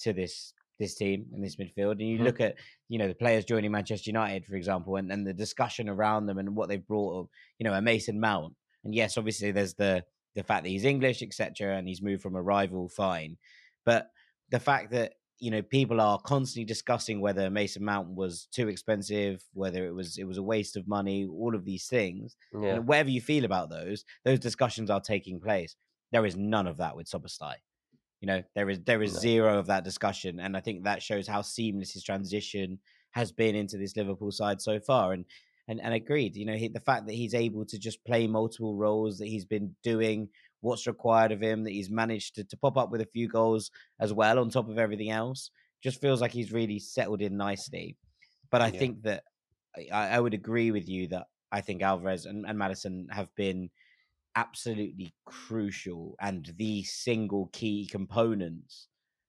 [0.00, 1.92] to this this team in this midfield.
[1.92, 2.24] And you mm-hmm.
[2.26, 2.56] look at,
[2.88, 6.38] you know, the players joining Manchester United, for example, and, and the discussion around them
[6.38, 8.54] and what they've brought, you know, a Mason Mount.
[8.84, 10.04] And yes, obviously there's the
[10.36, 13.38] the fact that he's English, etc., and he's moved from a rival, fine.
[13.84, 14.10] But
[14.50, 19.42] the fact that you know people are constantly discussing whether Mason Mount was too expensive,
[19.52, 22.36] whether it was it was a waste of money, all of these things.
[22.52, 22.74] Yeah.
[22.74, 25.74] And whatever you feel about those, those discussions are taking place.
[26.12, 27.54] There is none of that with Szoboszlai.
[28.20, 31.28] You know, there is there is zero of that discussion, and I think that shows
[31.28, 32.78] how seamless his transition
[33.10, 35.12] has been into this Liverpool side so far.
[35.12, 35.24] And
[35.68, 36.36] and and agreed.
[36.36, 39.44] You know, he, the fact that he's able to just play multiple roles, that he's
[39.44, 40.28] been doing
[40.60, 43.70] what's required of him, that he's managed to, to pop up with a few goals
[44.00, 45.50] as well on top of everything else,
[45.82, 47.96] just feels like he's really settled in nicely.
[48.50, 48.78] But I yeah.
[48.78, 49.24] think that
[49.92, 53.70] I, I, would agree with you that I think Alvarez and, and Maddison have been
[54.36, 58.88] absolutely crucial and the single key components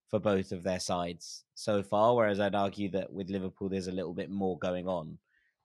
[0.09, 2.15] for both of their sides so far.
[2.15, 5.17] Whereas I'd argue that with Liverpool, there's a little bit more going on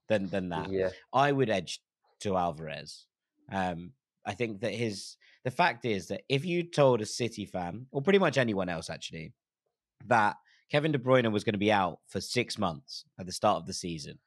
[0.09, 0.71] than than that.
[0.73, 0.91] Yeah.
[1.13, 1.81] I would edge
[2.21, 3.07] to Alvarez.
[3.51, 3.93] Um,
[4.25, 8.01] I think that his the fact is that if you told a City fan or
[8.01, 9.33] pretty much anyone else actually
[10.07, 10.37] that
[10.71, 13.67] Kevin De Bruyne was going to be out for six months at the start of
[13.67, 14.19] the season,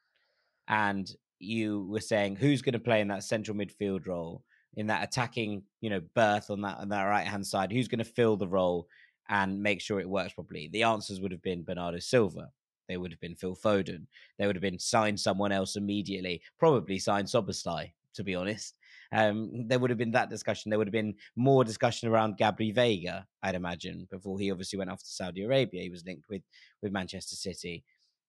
[0.68, 4.44] and you were saying who's going to play in that central midfield role
[4.76, 8.00] in that attacking, you know, berth on that on that right hand side, who's going
[8.00, 8.88] to fill the role
[9.30, 10.70] and make sure it works properly?
[10.72, 12.50] The answers would have been Bernardo Silva.
[12.88, 14.06] They would have been Phil Foden.
[14.38, 16.42] They would have been signed someone else immediately.
[16.60, 18.76] Probably signed Szoboszlai, to be honest.
[19.12, 20.70] Um, there would have been that discussion.
[20.70, 24.92] There would have been more discussion around Gabri Veiga, I'd imagine, before he obviously went
[24.92, 25.82] off to Saudi Arabia.
[25.82, 26.42] He was linked with
[26.82, 27.84] with Manchester City.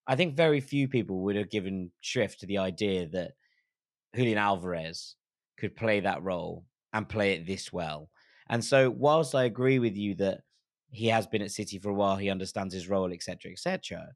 [0.07, 3.33] I think very few people would have given shrift to the idea that
[4.15, 5.15] Julian Alvarez
[5.57, 8.09] could play that role and play it this well.
[8.49, 10.41] And so, whilst I agree with you that
[10.89, 14.07] he has been at City for a while, he understands his role, etc., etc.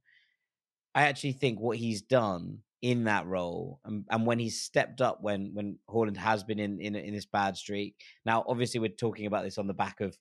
[0.95, 5.19] I actually think what he's done in that role, and, and when he's stepped up
[5.21, 7.95] when when Haaland has been in, in in this bad streak.
[8.25, 10.17] Now, obviously, we're talking about this on the back of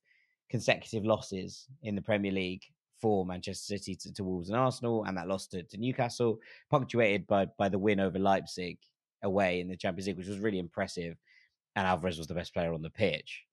[0.50, 2.64] consecutive losses in the Premier League
[3.00, 6.38] for Manchester City to, to Wolves and Arsenal, and that loss to, to Newcastle,
[6.70, 8.78] punctuated by by the win over Leipzig
[9.22, 11.16] away in the Champions League, which was really impressive.
[11.76, 13.44] And Alvarez was the best player on the pitch.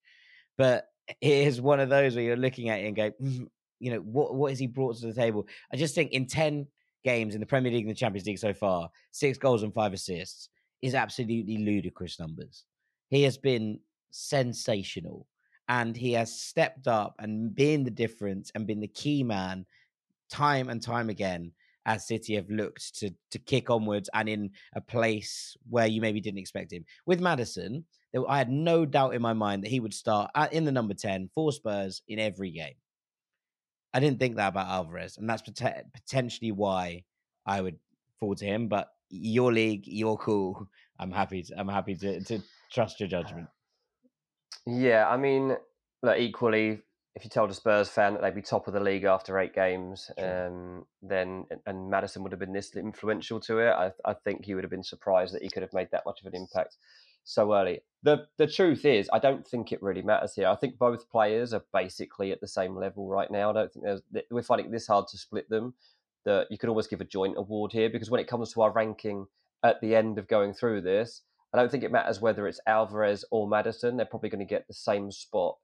[0.57, 0.85] But
[1.21, 3.47] it is one of those where you're looking at it and go, mm,
[3.79, 5.47] you know, what what has he brought to the table?
[5.71, 6.67] I just think in 10
[7.03, 9.93] games in the Premier League and the Champions League so far, six goals and five
[9.93, 10.49] assists
[10.81, 12.65] is absolutely ludicrous numbers.
[13.09, 13.79] He has been
[14.11, 15.27] sensational
[15.69, 19.65] and he has stepped up and been the difference and been the key man
[20.29, 21.51] time and time again
[21.87, 26.21] as City have looked to to kick onwards and in a place where you maybe
[26.21, 26.85] didn't expect him.
[27.05, 27.85] With Maddison,
[28.27, 30.93] I had no doubt in my mind that he would start at, in the number
[30.93, 32.75] 10 for Spurs in every game.
[33.93, 37.03] I didn't think that about Alvarez, and that's pot- potentially why
[37.45, 37.79] I would
[38.19, 38.67] fall to him.
[38.67, 40.67] But your league, your cool.
[40.99, 41.43] I'm happy.
[41.43, 43.47] To, I'm happy to, to trust your judgment.
[44.65, 45.55] Yeah, I mean,
[46.03, 46.81] look, equally
[47.17, 49.55] if you told a Spurs fan that they'd be top of the league after eight
[49.55, 50.47] games, sure.
[50.47, 54.53] um, then and Maddison would have been this influential to it, I, I, think he
[54.53, 56.77] would have been surprised that he could have made that much of an impact
[57.23, 57.81] so early.
[58.03, 60.47] the The truth is, I don't think it really matters here.
[60.47, 63.49] I think both players are basically at the same level right now.
[63.49, 65.73] I don't think there's we're finding this hard to split them.
[66.23, 68.71] That you could almost give a joint award here because when it comes to our
[68.71, 69.25] ranking
[69.63, 73.25] at the end of going through this, I don't think it matters whether it's Alvarez
[73.31, 73.97] or Maddison.
[73.97, 75.55] They're probably going to get the same spot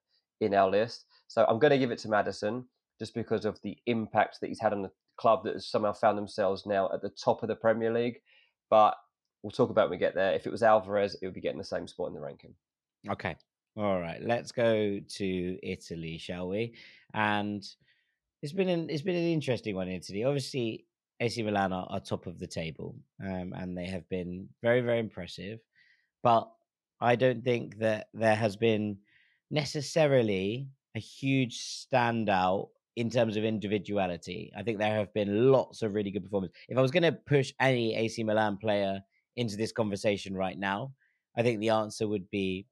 [0.42, 1.06] in our list.
[1.34, 2.63] So I'm going to give it to Maddison
[3.00, 6.15] just because of the impact that he's had on the club that has somehow found
[6.15, 8.19] themselves now at the top of the Premier League.
[8.69, 8.93] But
[9.41, 10.34] we'll talk about when we get there.
[10.34, 12.54] If it was Alvarez, it would be getting the same spot in the ranking.
[13.10, 13.36] Okay.
[13.76, 14.22] All right.
[14.22, 16.76] Let's go to Italy, shall we?
[17.15, 17.65] And
[18.43, 20.24] it's been an it's been an interesting one in Italy.
[20.26, 20.86] Obviously,
[21.19, 25.00] AC Milan are, are top of the table, um, and they have been very very
[25.00, 25.62] impressive.
[26.22, 26.48] But
[27.02, 29.00] I don't think that there has been
[29.50, 34.52] necessarily a huge standout in terms of individuality.
[34.58, 36.56] I think there have been lots of really good performances.
[36.70, 39.02] If I was going to push any AC Milan player
[39.36, 40.94] into this conversation right now,
[41.36, 42.68] I think the answer would be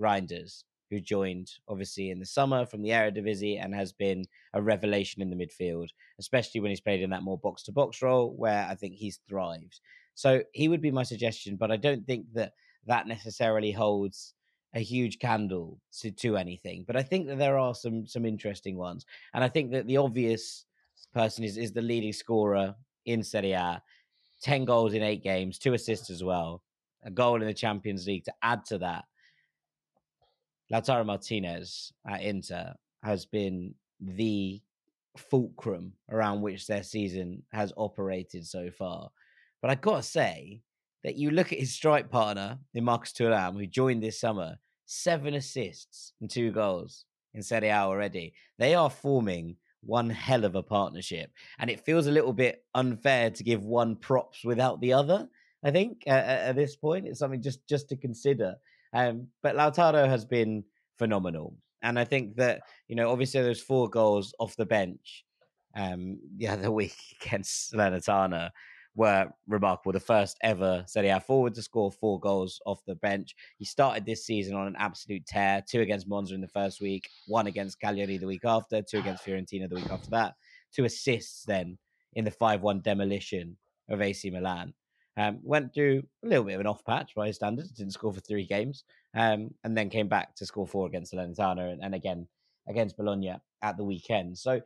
[0.00, 5.20] Reijnders, who joined obviously in the summer from the Eredivisie and has been a revelation
[5.20, 8.66] in the midfield, especially when he's played in that more box to box role where
[8.70, 9.80] I think he's thrived.
[10.14, 12.52] So he would be my suggestion, but I don't think that
[12.86, 14.32] that necessarily holds
[14.74, 16.84] a huge candle to, to anything.
[16.86, 19.96] But I think that there are some some interesting ones, and I think that the
[19.96, 20.66] obvious
[21.14, 22.74] person is is the leading scorer
[23.06, 23.82] in Serie A,
[24.42, 26.62] ten goals in eight games, two assists as well,
[27.02, 29.04] a goal in the Champions League to add to that.
[30.72, 34.60] Lautaro Martinez at Inter has been the
[35.16, 39.10] fulcrum around which their season has operated so far.
[39.62, 40.60] But I gotta say,
[41.04, 44.56] that you look at his strike partner in Marcus Thuram, who joined this summer,
[44.86, 48.34] seven assists and two goals in Serie A already.
[48.58, 53.30] They are forming one hell of a partnership, and it feels a little bit unfair
[53.30, 55.28] to give one props without the other.
[55.62, 58.56] I think uh, at this point, it's something just just to consider.
[58.92, 60.64] Um, but Lautaro has been
[60.98, 65.24] phenomenal, and I think that you know, obviously, those four goals off the bench
[65.76, 68.50] um, the other week against Salernitana
[68.98, 69.92] were remarkable.
[69.92, 73.36] The first ever Serie A forward to score four goals off the bench.
[73.56, 75.62] He started this season on an absolute tear.
[75.66, 79.24] Two against Monza in the first week, one against Cagliari the week after, two against
[79.24, 80.34] Fiorentina the week after that.
[80.74, 81.78] Two assists then
[82.14, 83.56] in the 5 1 demolition
[83.88, 84.74] of AC Milan.
[85.16, 88.12] Um, went through a little bit of an off patch by his standards, didn't score
[88.12, 88.82] for three games,
[89.14, 92.26] um, and then came back to score four against Salernitana and, and again
[92.68, 94.36] against Bologna at the weekend.
[94.36, 94.60] So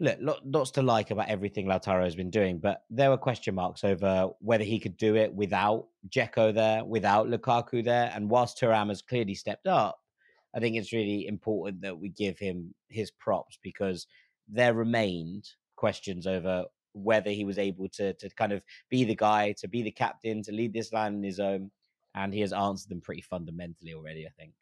[0.00, 3.84] look, lots to like about everything Lautaro has been doing, but there were question marks
[3.84, 8.10] over whether he could do it without Dzeko there, without Lukaku there.
[8.14, 9.98] And whilst Thuram has clearly stepped up,
[10.54, 14.06] I think it's really important that we give him his props because
[14.48, 15.44] there remained
[15.76, 19.82] questions over whether he was able to to kind of be the guy, to be
[19.82, 21.70] the captain, to lead this line in his own.
[22.14, 24.52] And he has answered them pretty fundamentally already, I think.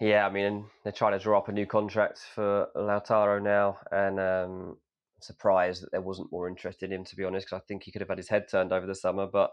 [0.00, 4.18] Yeah, I mean, they're trying to draw up a new contract for Lautaro now, and
[4.18, 4.76] um,
[5.20, 7.92] surprised that there wasn't more interest in him, to be honest, because I think he
[7.92, 9.26] could have had his head turned over the summer.
[9.26, 9.50] But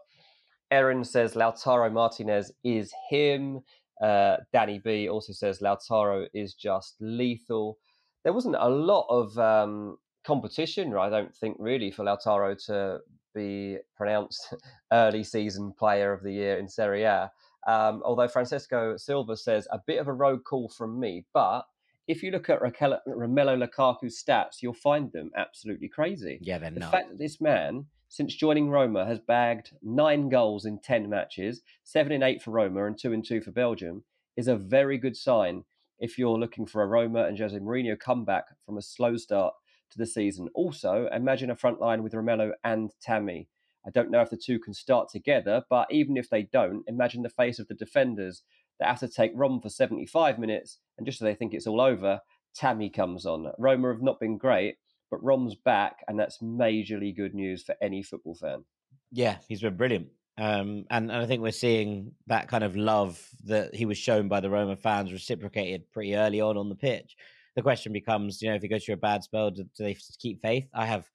[0.72, 3.62] Erin says Lautaro Martinez is him.
[4.02, 7.78] Uh, Danny B also says Lautaro is just lethal.
[8.24, 13.00] There wasn't a lot of um, competition, I don't think, really, for Lautaro to
[13.36, 14.54] be pronounced
[14.92, 17.32] early season player of the year in Serie A.
[17.68, 21.64] Um, although Francesco Silva says a bit of a road call from me, but
[22.08, 26.40] if you look at Raquel, Romelu Lukaku's stats, you'll find them absolutely crazy.
[26.42, 26.92] Yeah, they're the not.
[26.92, 32.12] fact that this man, since joining Roma, has bagged nine goals in ten matches, seven
[32.12, 34.04] in eight for Roma and two in two for Belgium,
[34.36, 35.64] is a very good sign
[36.00, 39.54] if you're looking for a Roma and Jose Mourinho comeback from a slow start
[39.92, 40.50] to the season.
[40.56, 43.48] Also, imagine a front line with Romelu and Tammy.
[43.86, 47.24] I don't know if the two can start together, but even if they don't, imagine
[47.24, 48.44] the face of the defenders
[48.80, 51.82] that have to take Rom for 75 minutes, and just so they think it's all
[51.82, 52.20] over,
[52.56, 53.52] Tammy comes on.
[53.58, 54.76] Roma have not been great,
[55.10, 58.66] but Rom's back, and that's majorly good news for any football fan.
[59.12, 60.08] Yeah, he's been brilliant.
[60.38, 64.28] Um, and, and I think we're seeing that kind of love that he was shown
[64.28, 67.16] by the Roma fans reciprocated pretty early on on the pitch.
[67.56, 69.98] The question becomes, you know, if he goes through a bad spell, do, do they
[70.20, 70.68] keep faith?
[70.74, 71.10] I have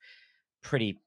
[0.62, 1.00] pretty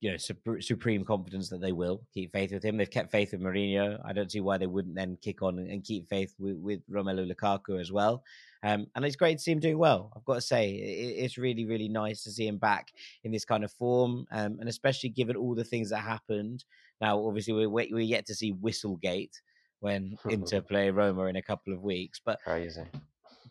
[0.00, 0.16] you know
[0.60, 2.76] supreme confidence that they will keep faith with him.
[2.76, 4.00] They've kept faith with Mourinho.
[4.04, 7.30] I don't see why they wouldn't then kick on and keep faith with, with Romelu
[7.30, 8.24] Lukaku as well.
[8.62, 10.10] Um, and it's great to see him doing well.
[10.16, 12.88] I've got to say, it, it's really, really nice to see him back
[13.24, 16.64] in this kind of form, um, and especially given all the things that happened.
[17.00, 19.32] Now, obviously, we're we're yet to see Whistlegate
[19.80, 22.84] when Inter play Roma in a couple of weeks, but crazy.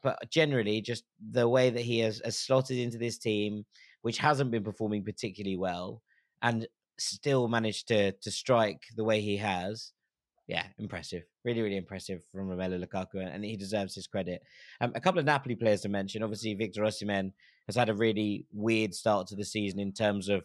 [0.01, 3.65] But generally, just the way that he has, has slotted into this team,
[4.01, 6.01] which hasn't been performing particularly well,
[6.41, 6.67] and
[6.97, 9.91] still managed to to strike the way he has.
[10.47, 11.23] Yeah, impressive.
[11.45, 14.41] Really, really impressive from Romelu Lukaku, and he deserves his credit.
[14.81, 16.23] Um, a couple of Napoli players to mention.
[16.23, 17.31] Obviously, Victor Osimhen
[17.67, 20.43] has had a really weird start to the season in terms of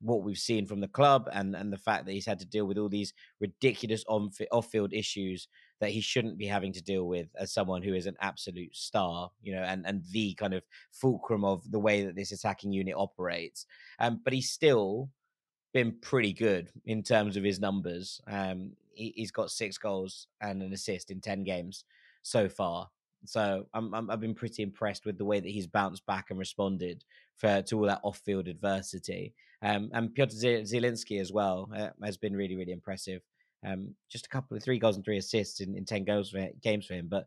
[0.00, 2.66] what we've seen from the club and and the fact that he's had to deal
[2.66, 5.48] with all these ridiculous on off field issues
[5.80, 9.30] that he shouldn't be having to deal with as someone who is an absolute star,
[9.42, 12.94] you know, and and the kind of fulcrum of the way that this attacking unit
[12.96, 13.66] operates.
[13.98, 15.10] Um, but he's still
[15.72, 18.20] been pretty good in terms of his numbers.
[18.26, 21.84] Um, he, has got six goals and an assist in ten games
[22.22, 22.88] so far.
[23.24, 26.38] So I'm, i have been pretty impressed with the way that he's bounced back and
[26.38, 27.04] responded
[27.36, 29.34] for to all that off-field adversity.
[29.62, 33.22] Um, and Piotr Zielinski as well uh, has been really, really impressive.
[33.66, 36.46] Um, just a couple of three goals and three assists in, in 10 goals for,
[36.62, 37.08] games for him.
[37.08, 37.26] But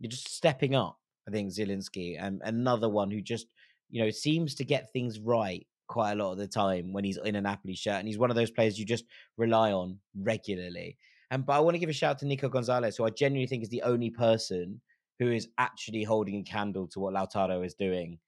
[0.00, 2.16] you're just stepping up, I think, Zielinski.
[2.20, 3.46] And another one who just,
[3.90, 7.18] you know, seems to get things right quite a lot of the time when he's
[7.24, 7.96] in a Napoli shirt.
[7.96, 9.04] And he's one of those players you just
[9.36, 10.96] rely on regularly.
[11.30, 13.46] And but I want to give a shout out to Nico Gonzalez, who I genuinely
[13.46, 14.80] think is the only person
[15.18, 18.18] who is actually holding a candle to what Lautaro is doing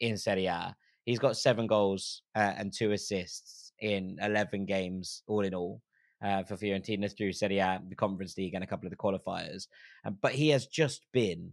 [0.00, 0.74] in Serie A.
[1.04, 5.80] He's got seven goals uh, and two assists in 11 games, all in all
[6.22, 9.66] uh, for Fiorentina through Serie A, the Conference League, and a couple of the qualifiers.
[10.04, 11.52] Um, but he has just been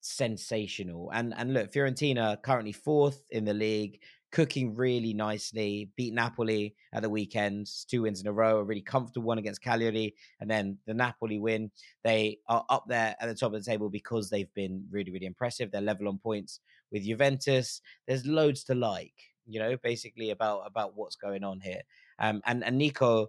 [0.00, 1.10] sensational.
[1.12, 4.00] And and look, Fiorentina currently fourth in the league,
[4.30, 5.90] cooking really nicely.
[5.96, 9.62] Beat Napoli at the weekend, two wins in a row, a really comfortable one against
[9.62, 11.70] Cagliari, and then the Napoli win.
[12.04, 15.26] They are up there at the top of the table because they've been really, really
[15.26, 15.70] impressive.
[15.70, 16.60] They're level on points
[16.92, 17.80] with Juventus.
[18.06, 19.14] There's loads to like,
[19.46, 21.82] you know, basically about about what's going on here.
[22.18, 23.28] Um, and and Nico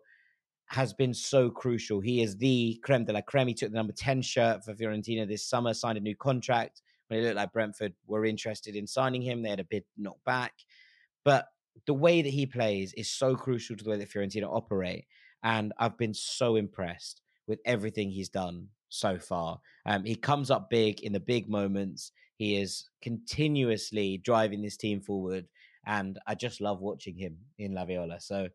[0.69, 1.99] has been so crucial.
[1.99, 3.47] He is the creme de la creme.
[3.47, 6.83] He took the number 10 shirt for Fiorentina this summer, signed a new contract.
[7.07, 10.23] When it looked like Brentford were interested in signing him, they had a bid knocked
[10.25, 10.53] back.
[11.25, 11.47] But
[11.85, 15.05] the way that he plays is so crucial to the way that Fiorentina operate.
[15.43, 19.59] And I've been so impressed with everything he's done so far.
[19.85, 22.11] Um, he comes up big in the big moments.
[22.35, 25.47] He is continuously driving this team forward.
[25.85, 28.19] And I just love watching him in La Viola.
[28.19, 28.49] So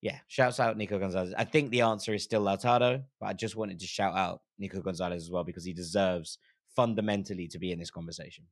[0.00, 1.34] yeah, shouts out Nico Gonzalez.
[1.36, 4.80] I think the answer is still Lautaro, but I just wanted to shout out Nico
[4.80, 6.38] Gonzalez as well because he deserves
[6.76, 8.44] fundamentally to be in this conversation.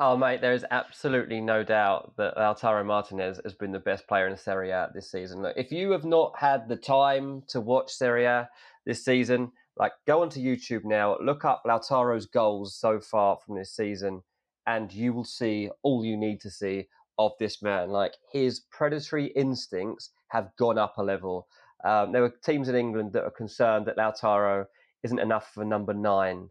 [0.00, 4.28] Oh, mate, there is absolutely no doubt that Lautaro Martinez has been the best player
[4.28, 5.42] in Serie A this season.
[5.42, 8.48] Look, if you have not had the time to watch Serie A
[8.86, 13.74] this season, like go onto YouTube now, look up Lautaro's goals so far from this
[13.74, 14.22] season,
[14.68, 16.86] and you will see all you need to see
[17.18, 17.90] of this man.
[17.90, 21.48] Like his predatory instincts have gone up a level.
[21.84, 24.66] Um, there were teams in England that are concerned that Lautaro
[25.02, 26.50] isn't enough a number nine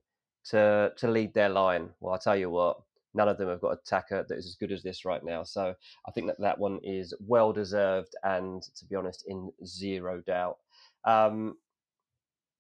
[0.49, 1.91] to to lead their line.
[2.01, 2.81] Well, I'll tell you what,
[3.13, 5.43] none of them have got a attacker that is as good as this right now.
[5.43, 5.73] So
[6.07, 10.57] I think that that one is well deserved and, to be honest, in zero doubt.
[11.05, 11.55] Um,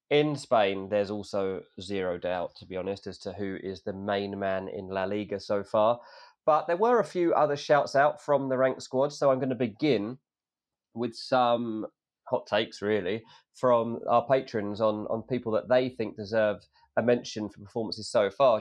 [0.09, 4.39] in Spain, there's also zero doubt, to be honest, as to who is the main
[4.39, 5.99] man in La Liga so far.
[6.45, 9.11] But there were a few other shouts out from the rank squad.
[9.11, 10.17] So I'm going to begin
[10.93, 11.87] with some
[12.23, 13.23] hot takes, really,
[13.53, 16.61] from our patrons on, on people that they think deserve
[16.97, 18.59] a mention for performances so far.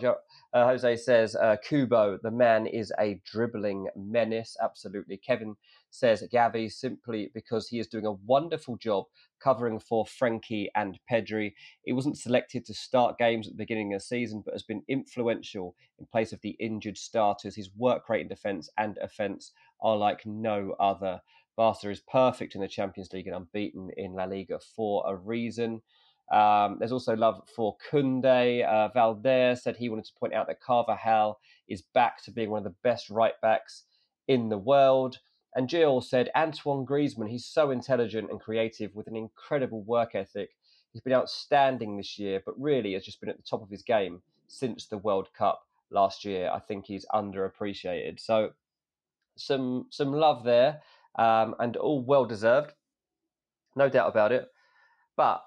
[0.52, 4.56] Uh, Jose says, uh, Kubo, the man is a dribbling menace.
[4.62, 5.16] Absolutely.
[5.16, 5.56] Kevin
[5.90, 9.06] says, Gavi, simply because he is doing a wonderful job
[9.42, 11.54] covering for Frenkie and Pedri.
[11.84, 14.82] He wasn't selected to start games at the beginning of the season, but has been
[14.86, 17.56] influential in place of the injured starters.
[17.56, 21.20] His work rate in defence and offence are like no other.
[21.56, 25.80] Barca is perfect in the Champions League and unbeaten in La Liga for a reason.
[26.32, 28.66] Um, there's also love for Koundé.
[28.66, 32.64] Uh, said he wanted to point out that Carvajal is back to being one of
[32.64, 33.84] the best right backs
[34.28, 35.18] in the world.
[35.54, 40.50] And Jill said Antoine Griezmann, he's so intelligent and creative with an incredible work ethic.
[40.92, 43.82] He's been outstanding this year, but really has just been at the top of his
[43.82, 46.50] game since the World Cup last year.
[46.52, 48.20] I think he's underappreciated.
[48.20, 48.50] So
[49.36, 50.80] some some love there,
[51.18, 52.72] um, and all well deserved,
[53.76, 54.48] no doubt about it.
[55.16, 55.42] But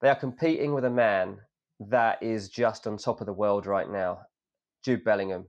[0.00, 1.38] they are competing with a man
[1.80, 4.20] that is just on top of the world right now,
[4.84, 5.48] Jude Bellingham.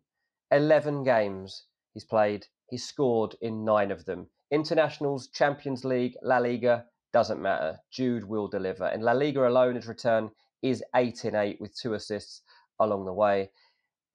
[0.52, 4.28] 11 games he's played, he's scored in nine of them.
[4.52, 7.80] Internationals, Champions League, La Liga, doesn't matter.
[7.92, 8.88] Jude will deliver.
[8.88, 10.30] In La Liga alone, his return
[10.62, 12.42] is 8 in 8 with two assists
[12.80, 13.50] along the way.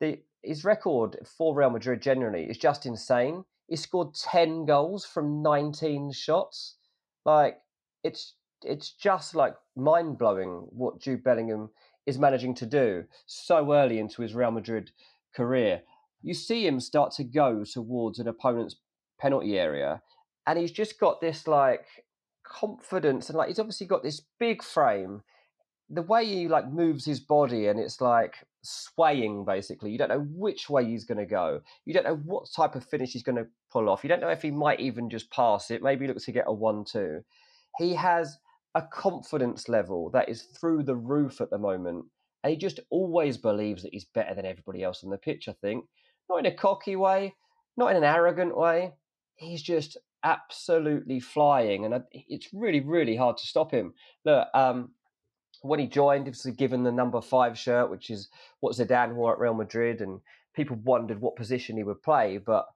[0.00, 3.44] The, his record for Real Madrid generally is just insane.
[3.68, 6.76] He scored 10 goals from 19 shots.
[7.24, 7.58] Like,
[8.02, 8.34] it's
[8.64, 11.70] it's just like mind blowing what Jude Bellingham
[12.06, 14.90] is managing to do so early into his Real Madrid
[15.34, 15.82] career.
[16.22, 18.76] You see him start to go towards an opponent's
[19.18, 20.02] penalty area,
[20.46, 21.86] and he's just got this like
[22.42, 25.22] confidence and like he's obviously got this big frame.
[25.88, 29.90] The way he like moves his body, and it's like swaying basically.
[29.90, 31.60] You don't know which way he's going to go.
[31.84, 34.04] You don't know what type of finish he's going to pull off.
[34.04, 36.52] You don't know if he might even just pass it, maybe look to get a
[36.52, 37.24] 1 2.
[37.78, 38.38] He has
[38.74, 42.04] a confidence level that is through the roof at the moment.
[42.42, 45.54] And he just always believes that he's better than everybody else on the pitch, I
[45.60, 45.84] think.
[46.28, 47.34] Not in a cocky way,
[47.76, 48.92] not in an arrogant way.
[49.36, 51.84] He's just absolutely flying.
[51.84, 53.94] And it's really, really hard to stop him.
[54.24, 54.90] Look, um,
[55.62, 58.28] when he joined, he was given the number five shirt, which is
[58.60, 60.20] what Zidane wore at Real Madrid, and
[60.54, 62.38] people wondered what position he would play.
[62.38, 62.66] But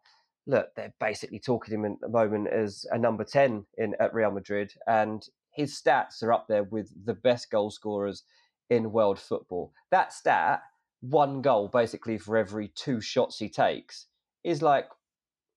[0.47, 4.31] look, they're basically talking him at the moment as a number ten in at Real
[4.31, 8.25] Madrid, and his stats are up there with the best goal scorers
[8.71, 9.73] in world football.
[9.91, 10.63] That stat,
[11.01, 14.07] one goal basically for every two shots he takes,
[14.43, 14.89] is like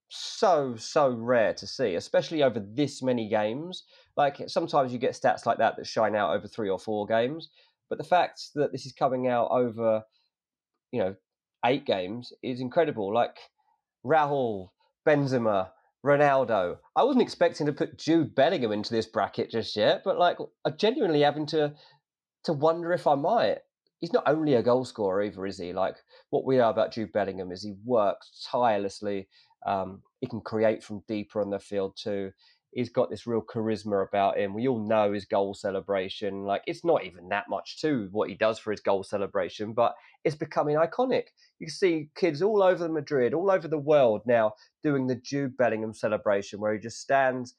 [0.10, 3.84] so so rare to see, especially over this many games.
[4.16, 7.50] Like sometimes you get stats like that that shine out over three or four games,
[7.90, 10.04] but the fact that this is coming out over,
[10.92, 11.16] you know,
[11.66, 13.14] eight games is incredible.
[13.14, 13.38] Like
[14.06, 14.70] Raul,
[15.08, 15.70] Benzema,
[16.08, 16.78] Ronaldo.
[16.96, 20.78] I wasn't expecting to put Jude Bellingham into this bracket just yet, but like I'm
[20.78, 21.74] genuinely having to
[22.46, 23.60] to wonder if I might.
[24.00, 25.74] He's not only a goal scorer either, is he?
[25.74, 25.96] Like
[26.30, 29.28] what we know about Jude Bellingham is he works tirelessly
[29.66, 32.32] um, he can create from deeper on the field too.
[32.78, 34.54] He's got this real charisma about him.
[34.54, 36.44] We all know his goal celebration.
[36.44, 39.96] Like it's not even that much to what he does for his goal celebration, but
[40.24, 41.24] it's becoming iconic.
[41.58, 44.54] You see kids all over Madrid, all over the world now
[44.84, 47.56] doing the Jude Bellingham celebration where he just stands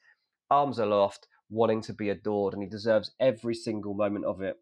[0.52, 4.56] arms aloft, wanting to be adored, and he deserves every single moment of it.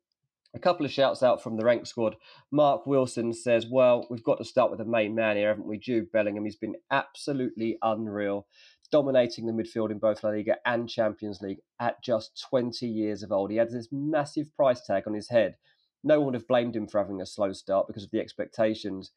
[0.55, 2.17] A couple of shouts out from the rank squad.
[2.51, 5.79] Mark Wilson says, Well, we've got to start with the main man here, haven't we?
[5.79, 6.47] Jude Bellingham.
[6.47, 8.47] He's been absolutely unreal,
[8.87, 13.33] dominating the midfield in both La Liga and Champions League at just 20 years of
[13.33, 13.51] old.
[13.51, 15.57] He had this massive price tag on his head.
[16.05, 19.11] No one would have blamed him for having a slow start because of the expectations.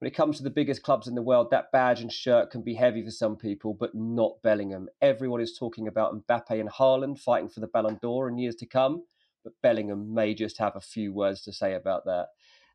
[0.00, 2.62] When it comes to the biggest clubs in the world, that badge and shirt can
[2.62, 4.88] be heavy for some people, but not Bellingham.
[5.00, 8.66] Everyone is talking about Mbappe and Haaland fighting for the Ballon d'Or in years to
[8.66, 9.04] come
[9.44, 12.28] but Bellingham may just have a few words to say about that.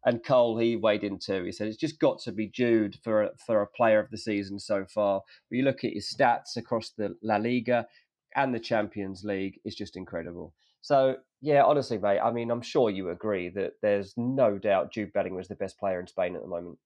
[0.06, 1.44] And Cole, he weighed in too.
[1.44, 4.18] He said it's just got to be Jude for a, for a player of the
[4.18, 5.22] season so far.
[5.50, 7.86] But you look at his stats across the La Liga
[8.36, 10.54] and the Champions League, it's just incredible.
[10.82, 15.14] So yeah, honestly, mate, I mean, I'm sure you agree that there's no doubt Jude
[15.14, 16.78] Bellingham is the best player in Spain at the moment.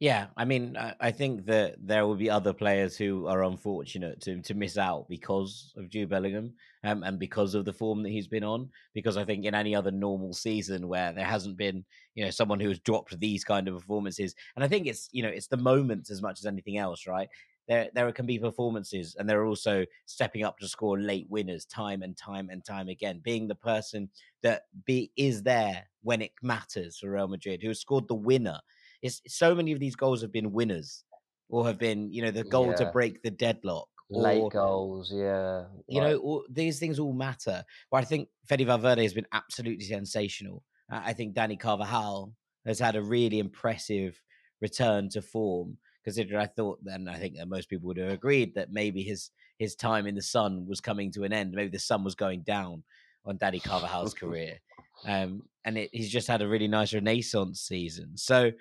[0.00, 4.40] Yeah, I mean, I think that there will be other players who are unfortunate to
[4.42, 8.28] to miss out because of Jude Bellingham um, and because of the form that he's
[8.28, 8.70] been on.
[8.94, 11.84] Because I think in any other normal season where there hasn't been,
[12.14, 15.24] you know, someone who has dropped these kind of performances, and I think it's you
[15.24, 17.28] know it's the moments as much as anything else, right?
[17.66, 21.64] There there can be performances, and there are also stepping up to score late winners
[21.64, 24.10] time and time and time again, being the person
[24.42, 28.60] that be is there when it matters for Real Madrid, who has scored the winner
[29.02, 31.04] it's so many of these goals have been winners
[31.48, 32.76] or have been, you know, the goal yeah.
[32.76, 33.88] to break the deadlock.
[34.10, 35.64] Late goals, yeah.
[35.86, 37.62] You know, all, these things all matter.
[37.90, 40.62] But I think Fede Valverde has been absolutely sensational.
[40.90, 42.32] I think Danny Carvajal
[42.66, 44.20] has had a really impressive
[44.60, 45.76] return to form.
[46.04, 49.30] Considering I thought, then I think that most people would have agreed that maybe his
[49.58, 51.52] his time in the sun was coming to an end.
[51.52, 52.82] Maybe the sun was going down
[53.26, 54.58] on Danny Carvajal's career,
[55.06, 58.16] um, and it, he's just had a really nice renaissance season.
[58.16, 58.52] So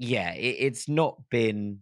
[0.00, 1.80] yeah, it, it's not been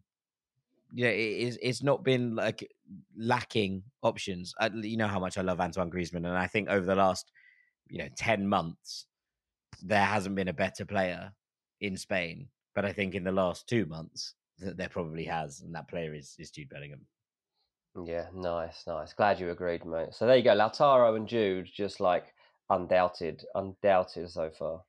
[0.92, 2.68] yeah, it's it's not been like
[3.16, 4.54] lacking options.
[4.60, 6.96] Uh, I, you know how much I love Antoine Griezmann, and I think over the
[6.96, 7.30] last
[7.88, 9.06] you know ten months
[9.82, 11.32] there hasn't been a better player
[11.80, 12.48] in Spain.
[12.74, 16.12] But I think in the last two months that there probably has, and that player
[16.12, 17.06] is is Jude Bellingham.
[18.04, 19.12] Yeah, nice, nice.
[19.12, 20.12] Glad you agreed, mate.
[20.12, 22.34] So there you go, Lautaro and Jude, just like
[22.68, 24.82] undoubted, undoubted so far.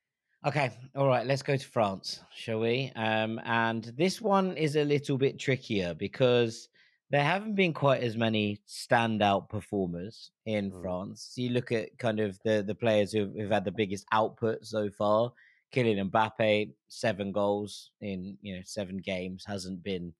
[0.46, 2.90] Okay, all right, let's go to France, shall we?
[2.96, 6.70] Um, and this one is a little bit trickier because
[7.10, 10.80] there haven't been quite as many standout performers in mm.
[10.80, 11.34] France.
[11.36, 14.88] You look at kind of the the players who've, who've had the biggest output so
[14.88, 15.30] far.
[15.74, 20.14] Kylian Mbappe, seven goals in you know seven games, hasn't been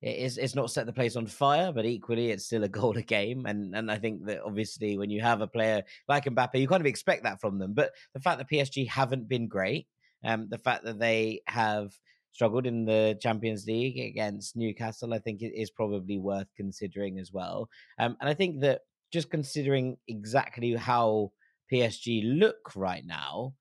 [0.00, 3.02] it's it's not set the place on fire, but equally it's still a goal a
[3.02, 3.46] game.
[3.46, 6.80] And and I think that obviously when you have a player like Mbappe, you kind
[6.80, 7.74] of expect that from them.
[7.74, 9.86] But the fact that PSG haven't been great,
[10.24, 11.92] um, the fact that they have
[12.32, 17.32] struggled in the Champions League against Newcastle, I think it is probably worth considering as
[17.32, 17.68] well.
[17.98, 18.82] Um, and I think that
[19.12, 21.32] just considering exactly how
[21.72, 23.54] PSG look right now,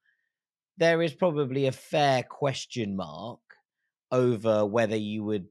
[0.77, 3.39] there is probably a fair question mark
[4.11, 5.47] over whether you would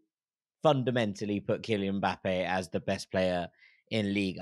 [0.67, 3.47] fundamentally put Kylian Mbappe as the best player
[3.93, 4.41] in Ligue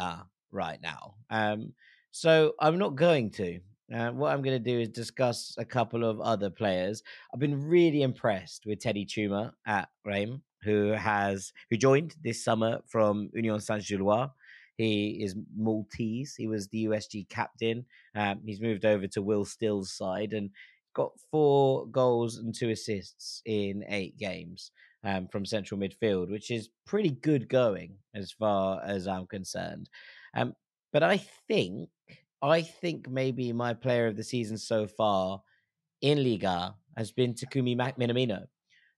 [0.52, 1.16] right now.
[1.28, 1.74] Um,
[2.12, 3.60] so I'm not going to.
[3.94, 7.02] Uh, what I'm going to do is discuss a couple of other players.
[7.32, 12.80] I've been really impressed with Teddy Teuma at Reims, who has who joined this summer
[12.88, 14.30] from Union Saint Gilloise.
[14.78, 16.36] He is Maltese.
[16.36, 17.84] He was the USG captain.
[18.14, 20.48] Um, he's moved over to Will Still's side and
[20.94, 24.70] got four goals and two assists in eight games
[25.04, 29.88] um, from central midfield, which is pretty good going as far as I'm concerned.
[30.34, 30.54] Um,
[30.92, 31.90] but I think,
[32.42, 35.42] I think maybe my player of the season so far
[36.00, 38.46] in Ligue has been Takumi Minamino,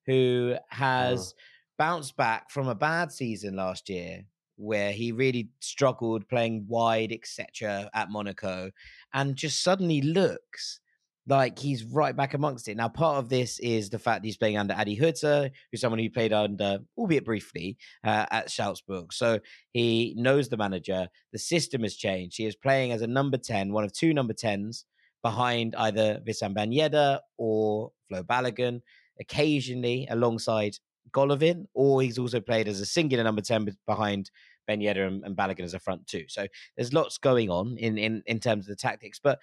[0.07, 1.43] who has oh.
[1.79, 4.25] bounced back from a bad season last year
[4.57, 8.71] where he really struggled playing wide, etc., at Monaco,
[9.13, 10.81] and just suddenly looks
[11.27, 12.77] like he's right back amongst it.
[12.77, 16.09] Now, part of this is the fact he's playing under Adi Hütter, who's someone who
[16.09, 19.13] played under, albeit briefly, uh, at Salzburg.
[19.13, 19.41] So
[19.73, 21.09] he knows the manager.
[21.33, 22.37] The system has changed.
[22.37, 24.85] He is playing as a number 10, one of two number 10s
[25.23, 28.81] behind either Wissam Ben Yedder or Flo Balogun,
[29.21, 30.77] occasionally alongside
[31.11, 34.31] Golovin, or he's also played as a singular number 10 behind
[34.67, 36.25] Ben Yedder and, and Balogun as a front two.
[36.29, 36.47] So
[36.77, 39.19] there's lots going on in, in, in terms of the tactics.
[39.23, 39.39] But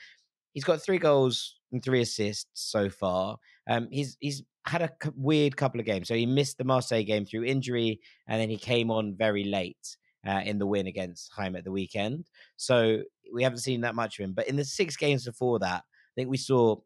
[0.54, 3.38] he's got three goals and three assists so far.
[3.70, 6.08] Um, he's he's had a weird couple of games.
[6.08, 9.98] So he missed the Marseille game through injury, and then he came on very late
[10.28, 12.26] uh, in the win against Reims at the weekend.
[12.56, 13.02] So
[13.34, 14.34] we haven't seen that much of him.
[14.34, 16.78] But in the six games before that, I think we saw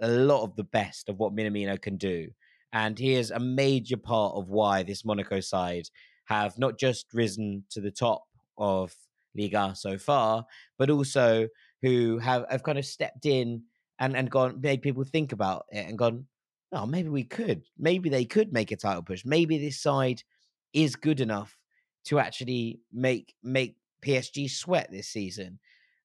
[0.00, 2.28] a lot of the best of what Minamino can do.
[2.72, 5.88] And he is a major part of why this Monaco side
[6.26, 8.22] have not just risen to the top
[8.58, 8.94] of
[9.34, 10.44] Ligue so far,
[10.78, 11.48] but also
[11.82, 13.62] who have, have kind of stepped in
[13.98, 16.26] and, and gone, made people think about it and gone,
[16.72, 17.62] oh, maybe we could.
[17.78, 19.24] Maybe they could make a title push.
[19.24, 20.22] Maybe this side
[20.72, 21.56] is good enough
[22.04, 25.58] to actually make make PSG sweat this season.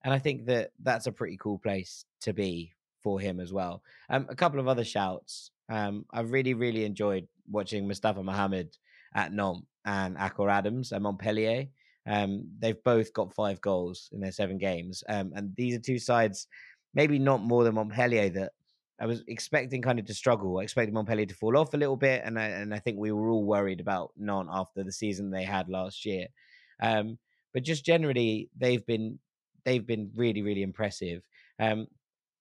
[0.03, 3.83] And I think that that's a pretty cool place to be for him as well.
[4.09, 5.51] Um, a couple of other shouts.
[5.69, 8.77] Um, I've really, really enjoyed watching Mustafa Mohamed
[9.15, 11.67] at Nantes and Akor Adams at Montpellier.
[12.05, 15.03] Um, they've both got five goals in their seven games.
[15.07, 16.47] Um, and these are two sides,
[16.93, 18.51] maybe not more than Montpellier, that
[18.99, 20.59] I was expecting kind of to struggle.
[20.59, 22.23] I expected Montpellier to fall off a little bit.
[22.25, 25.43] And I, and I think we were all worried about Nantes after the season they
[25.43, 26.27] had last year.
[26.81, 27.17] Um,
[27.53, 29.19] but just generally, they've been
[29.63, 31.21] they've been really, really impressive.
[31.59, 31.87] Um,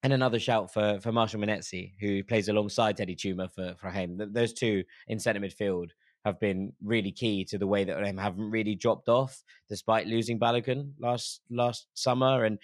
[0.03, 4.21] and another shout for for Marshall Munetsi, who plays alongside Teddy Teuma for for Reims.
[4.33, 5.91] Those two in centre midfield
[6.25, 10.39] have been really key to the way that they haven't really dropped off despite losing
[10.39, 12.45] Balogun last last summer.
[12.45, 12.59] And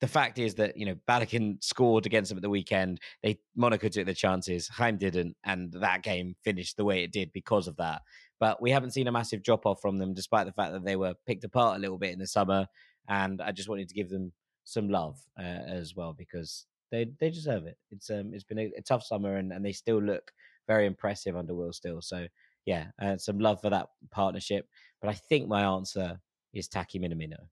[0.00, 3.00] the fact is that you know Balogun scored against them at the weekend.
[3.22, 7.32] They Monaco took the chances, Reims didn't, and that game finished the way it did
[7.32, 8.02] because of that.
[8.40, 10.96] But we haven't seen a massive drop off from them, despite the fact that they
[10.96, 12.66] were picked apart a little bit in the summer.
[13.08, 14.32] And I just wanted to give them
[14.64, 17.76] some love uh, as well because they they deserve it.
[17.90, 20.30] It's um it's been a, a tough summer and, and they still look
[20.66, 22.00] very impressive under Will Still.
[22.02, 22.26] So
[22.68, 24.66] yeah, uh, some love for that partnership.
[25.00, 26.20] But I think my answer
[26.52, 27.48] is Taki Minamino.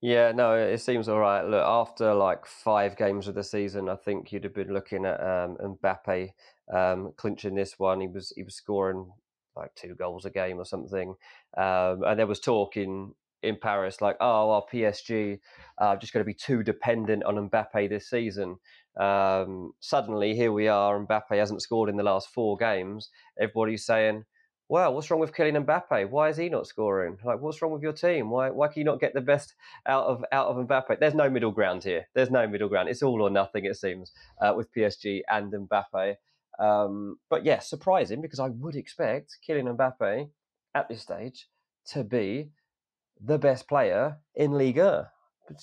[0.00, 1.42] Yeah, no, it seems all right.
[1.44, 5.20] Look, after like five games of the season, I think you'd have been looking at
[5.20, 6.30] um, Mbappe
[6.74, 8.00] um, clinching this one.
[8.00, 9.08] He was he was scoring
[9.54, 11.14] like two goals a game or something,
[11.56, 13.14] um, and there was talk in
[13.44, 15.38] in Paris like, oh, our PSG
[15.78, 18.56] are just going to be too dependent on Mbappe this season.
[18.96, 20.98] Um, suddenly, here we are.
[20.98, 23.10] Mbappe hasn't scored in the last four games.
[23.38, 24.24] Everybody's saying,
[24.68, 26.10] "Well, what's wrong with Kylian Mbappe?
[26.10, 27.18] Why is he not scoring?
[27.24, 28.30] Like, what's wrong with your team?
[28.30, 29.54] Why why can you not get the best
[29.86, 32.08] out of out of Mbappe?" There's no middle ground here.
[32.14, 32.88] There's no middle ground.
[32.88, 33.64] It's all or nothing.
[33.64, 36.16] It seems uh, with PSG and Mbappe.
[36.58, 40.30] Um, but yeah, surprising because I would expect Kylian Mbappe
[40.74, 41.48] at this stage
[41.86, 42.50] to be
[43.20, 44.76] the best player in Ligue.
[44.76, 45.10] There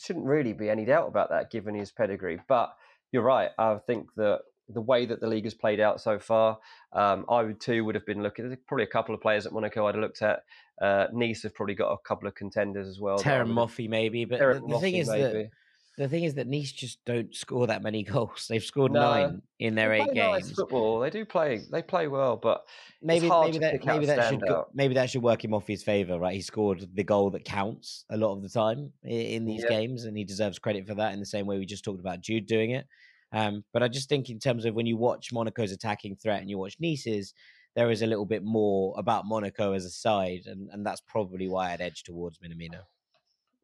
[0.01, 2.39] shouldn't really be any doubt about that given his pedigree.
[2.47, 2.75] But
[3.11, 3.49] you're right.
[3.57, 6.57] I think that the way that the league has played out so far,
[6.93, 8.47] um, I would too would have been looking.
[8.47, 10.43] There's probably a couple of players at Monaco I'd have looked at.
[10.81, 13.17] Uh, nice have probably got a couple of contenders as well.
[13.17, 15.21] Terem Moffi maybe, but the, the thing is maybe.
[15.21, 15.49] that
[15.97, 18.47] the thing is that Nice just don't score that many goals.
[18.49, 20.47] They've scored no, nine in their eight games.
[20.47, 20.99] Nice football.
[20.99, 21.61] They do play.
[21.71, 22.65] They play well, but
[23.01, 26.19] maybe maybe that maybe that should go, maybe that should work him off his favor,
[26.19, 26.33] right?
[26.33, 29.77] He scored the goal that counts a lot of the time in, in these yeah.
[29.77, 31.13] games, and he deserves credit for that.
[31.13, 32.85] In the same way we just talked about Jude doing it.
[33.31, 36.49] Um, but I just think in terms of when you watch Monaco's attacking threat and
[36.49, 37.33] you watch Nice's,
[37.75, 41.49] there is a little bit more about Monaco as a side, and, and that's probably
[41.49, 42.81] why I'd edge towards Minamino.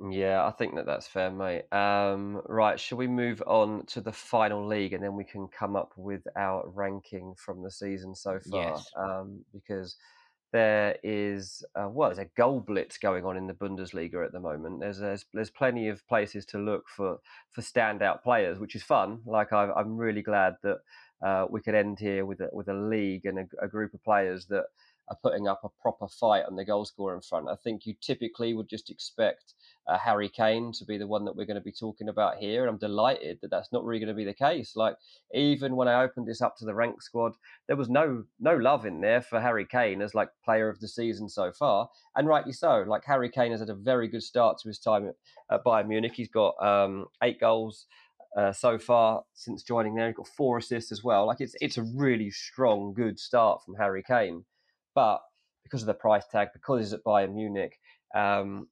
[0.10, 1.72] Yeah, I think that that's fair, mate.
[1.72, 5.76] Um, right, shall we move on to the final league and then we can come
[5.76, 8.72] up with our ranking from the season so far?
[8.72, 8.90] Yes.
[8.98, 9.98] Um, because
[10.52, 14.40] there is uh, well, there's a goal blitz going on in the Bundesliga at the
[14.40, 14.80] moment.
[14.80, 17.20] There's there's, there's plenty of places to look for
[17.52, 19.20] for standout players, which is fun.
[19.26, 20.80] Like I, I'm really glad that
[21.26, 24.04] uh, we could end here with a, with a league and a, a group of
[24.04, 24.66] players that
[25.10, 27.50] are putting up a proper fight on the goal scorer in front.
[27.50, 29.54] I think you typically would just expect
[29.88, 32.62] uh, Harry Kane to be the one that we're going to be talking about here,
[32.62, 34.76] and I'm delighted that that's not really going to be the case.
[34.76, 34.96] Like
[35.34, 37.34] even when I opened this up to the rank squad,
[37.68, 40.88] there was no no love in there for Harry Kane as like player of the
[40.88, 42.86] season so far, and rightly so.
[42.88, 45.12] Like Harry Kane has had a very good start to his time
[45.50, 46.14] at, Bayern Munich.
[46.16, 47.88] He's got um, eight goals.
[48.38, 50.08] Uh, so far since joining there.
[50.08, 51.28] He's got four assists as well.
[51.28, 54.46] Like it's it's a really strong, good start from Harry Kane.
[54.94, 55.22] But
[55.64, 57.80] because of the price tag, because he's at Bayern Munich,
[58.16, 58.68] um,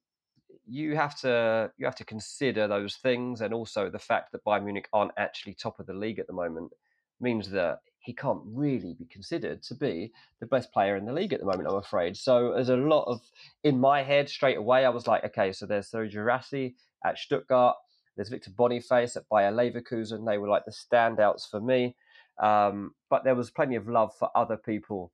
[0.66, 4.64] you have to you have to consider those things, and also the fact that Bayern
[4.64, 6.72] Munich aren't actually top of the league at the moment
[7.20, 10.10] means that he can't really be considered to be
[10.40, 11.68] the best player in the league at the moment.
[11.68, 12.16] I'm afraid.
[12.16, 13.20] So there's a lot of
[13.62, 14.84] in my head straight away.
[14.84, 17.76] I was like, okay, so there's Serhou Guirassy at Stuttgart.
[18.16, 20.26] There's Victor Boniface at Bayer Leverkusen.
[20.26, 21.94] They were like the standouts for me.
[22.42, 25.12] Um, but there was plenty of love for other people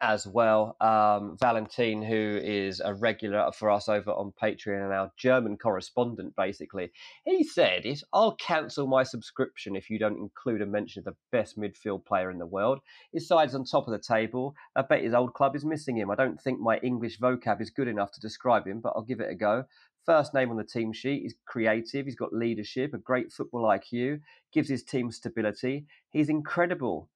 [0.00, 0.76] as well.
[0.80, 6.34] Um, Valentin, who is a regular for us over on Patreon and our German correspondent,
[6.36, 6.90] basically,
[7.24, 11.16] he said, "If I'll cancel my subscription if you don't include a mention of the
[11.30, 12.80] best midfield player in the world.
[13.12, 14.54] His side's on top of the table.
[14.74, 16.10] I bet his old club is missing him.
[16.10, 19.20] I don't think my English vocab is good enough to describe him, but I'll give
[19.20, 19.64] it a go."
[20.06, 21.22] First name on the team sheet.
[21.22, 22.06] He's creative.
[22.06, 24.20] He's got leadership, a great football IQ,
[24.50, 25.86] gives his team stability.
[26.08, 27.10] He's incredible.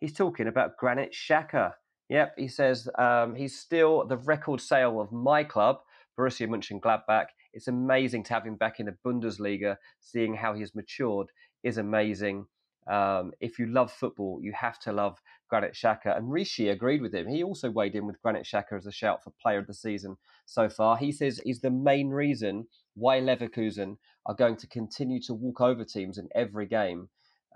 [0.00, 1.72] He's talking about Granit Xhaka.
[2.08, 5.78] Yep, he says um, he's still the record sale of my club,
[6.18, 7.26] Borussia Mönchengladbach.
[7.52, 9.76] It's amazing to have him back in the Bundesliga.
[10.00, 11.28] Seeing how he has matured
[11.62, 12.46] is amazing.
[12.90, 15.18] Um, if you love football, you have to love
[15.50, 16.16] Granit Xhaka.
[16.16, 17.28] And Rishi agreed with him.
[17.28, 20.16] He also weighed in with Granit Xhaka as a shout for player of the season
[20.46, 20.96] so far.
[20.96, 25.84] He says he's the main reason why Leverkusen are going to continue to walk over
[25.84, 27.08] teams in every game.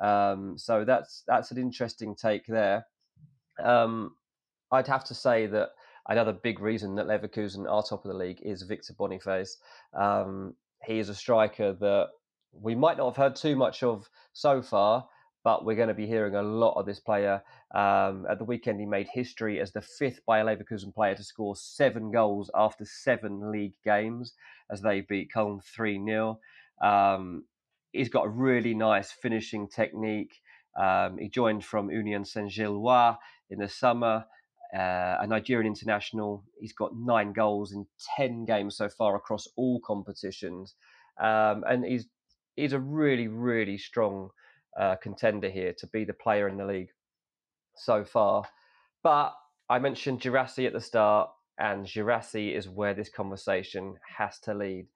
[0.03, 2.87] Um, so that's that's an interesting take there.
[3.63, 4.13] Um,
[4.73, 5.71] I'd have to say that
[6.09, 9.59] another big reason that Leverkusen are top of the league is Victor Boniface.
[9.95, 10.55] Um,
[10.85, 12.09] he is a striker that
[12.53, 15.07] we might not have heard too much of so far,
[15.45, 17.43] but we're going to be hearing a lot of this player.
[17.75, 21.55] Um, at the weekend, he made history as the fifth Bayer Leverkusen player to score
[21.55, 24.35] seven goals after seven league games
[24.71, 26.39] as they beat Köln 3 0.
[26.83, 27.45] Um,
[27.93, 30.41] he's got a really nice finishing technique.
[30.81, 33.17] Um, he joined from Union Saint Gilloise
[33.51, 34.25] in the summer
[34.75, 36.45] uh, a Nigerian international.
[36.59, 40.75] He's got nine goals in ten games so far across all competitions,
[41.21, 42.07] um, and he's
[42.57, 44.31] he's a really really strong
[44.79, 46.91] uh, contender here to be the player in the league
[47.77, 48.45] so far.
[49.03, 49.35] But
[49.69, 54.87] I mentioned Guirassy at the start, and Guirassy is where this conversation has to lead.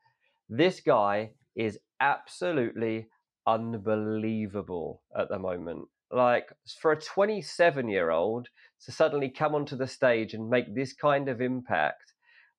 [0.48, 3.08] This guy is absolutely
[3.46, 5.88] unbelievable at the moment.
[6.12, 8.48] Like for a 27 year old
[8.84, 12.12] to suddenly come onto the stage and make this kind of impact,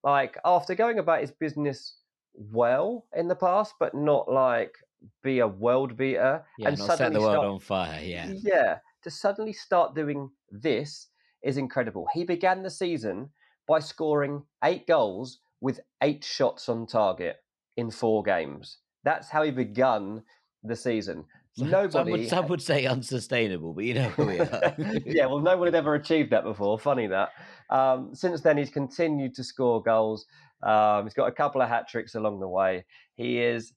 [0.04, 1.96] like after going about his business
[2.34, 4.72] well in the past, but not like
[5.22, 8.00] be a world beater yeah, and suddenly set the world start, on fire.
[8.02, 8.78] Yeah, yeah.
[9.04, 11.08] To suddenly start doing this
[11.42, 12.06] is incredible.
[12.12, 13.30] He began the season
[13.66, 17.36] by scoring eight goals with eight shots on target
[17.76, 18.78] in four games.
[19.04, 20.22] That's how he begun
[20.62, 21.24] the season.
[21.58, 21.90] Nobody.
[21.90, 24.74] Some would, some would say unsustainable, but you know who we are.
[25.04, 26.78] yeah, well, no one had ever achieved that before.
[26.78, 27.30] Funny that.
[27.70, 30.26] Um, since then, he's continued to score goals.
[30.62, 32.84] Um, he's got a couple of hat tricks along the way.
[33.14, 33.72] He is,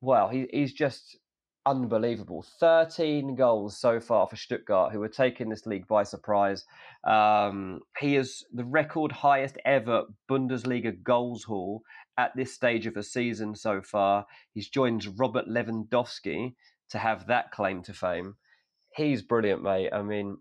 [0.00, 1.18] well, he, he's just
[1.66, 2.44] unbelievable.
[2.60, 6.64] 13 goals so far for Stuttgart, who are taking this league by surprise.
[7.06, 11.82] Um, he is the record highest ever Bundesliga goals haul
[12.18, 14.26] at this stage of the season so far.
[14.54, 16.54] He's joined Robert Lewandowski
[16.90, 18.36] to have that claim to fame.
[18.94, 19.90] He's brilliant, mate.
[19.92, 20.38] I mean,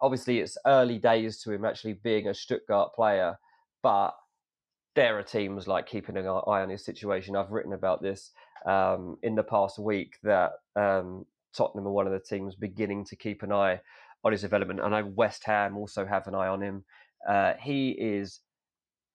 [0.00, 3.38] obviously it's early days to him actually being a Stuttgart player,
[3.82, 4.12] but
[4.94, 7.36] there are teams like keeping an eye on his situation.
[7.36, 8.32] I've written about this
[8.66, 11.24] um, in the past week that um,
[11.56, 13.80] Tottenham are one of the teams beginning to keep an eye
[14.24, 14.80] on his development.
[14.80, 16.84] I know West Ham also have an eye on him.
[17.28, 18.40] Uh, he is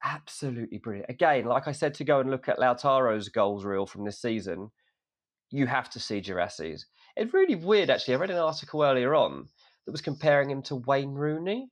[0.04, 1.10] absolutely brilliant.
[1.10, 4.72] Again, like I said, to go and look at Lautaro's goals reel from this season,
[5.54, 6.88] you have to see Guirassy's.
[7.16, 8.16] It's really weird, actually.
[8.16, 9.48] I read an article earlier on
[9.86, 11.70] that was comparing him to Wayne Rooney.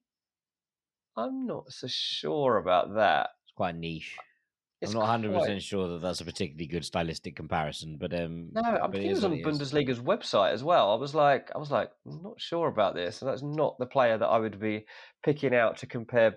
[1.18, 3.32] I'm not so sure about that.
[3.44, 4.16] It's quite niche.
[4.84, 5.40] I'm not 100 quite...
[5.42, 9.10] percent sure that that's a particularly good stylistic comparison, but um, no, I'm but it
[9.10, 10.92] was on Bundesliga's website as well.
[10.92, 13.86] I was like, I was like, I'm not sure about this, and that's not the
[13.88, 14.86] player that I would be
[15.24, 16.36] picking out to compare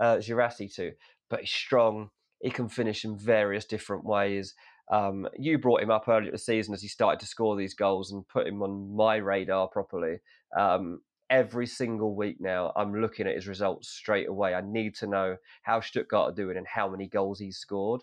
[0.00, 0.92] uh, Guirassy to.
[1.28, 2.10] But he's strong.
[2.40, 4.54] He can finish in various different ways.
[4.90, 8.12] Um, you brought him up earlier the season as he started to score these goals
[8.12, 10.18] and put him on my radar properly.
[10.56, 14.54] Um, every single week now, I'm looking at his results straight away.
[14.54, 18.02] I need to know how Stuttgart are doing and how many goals he's scored.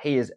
[0.00, 0.32] He is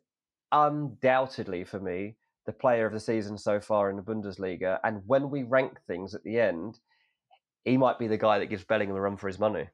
[0.51, 2.15] undoubtedly, for me,
[2.45, 4.79] the player of the season so far in the Bundesliga.
[4.83, 6.79] And when we rank things at the end,
[7.63, 9.67] he might be the guy that gives Bellingham a run for his money.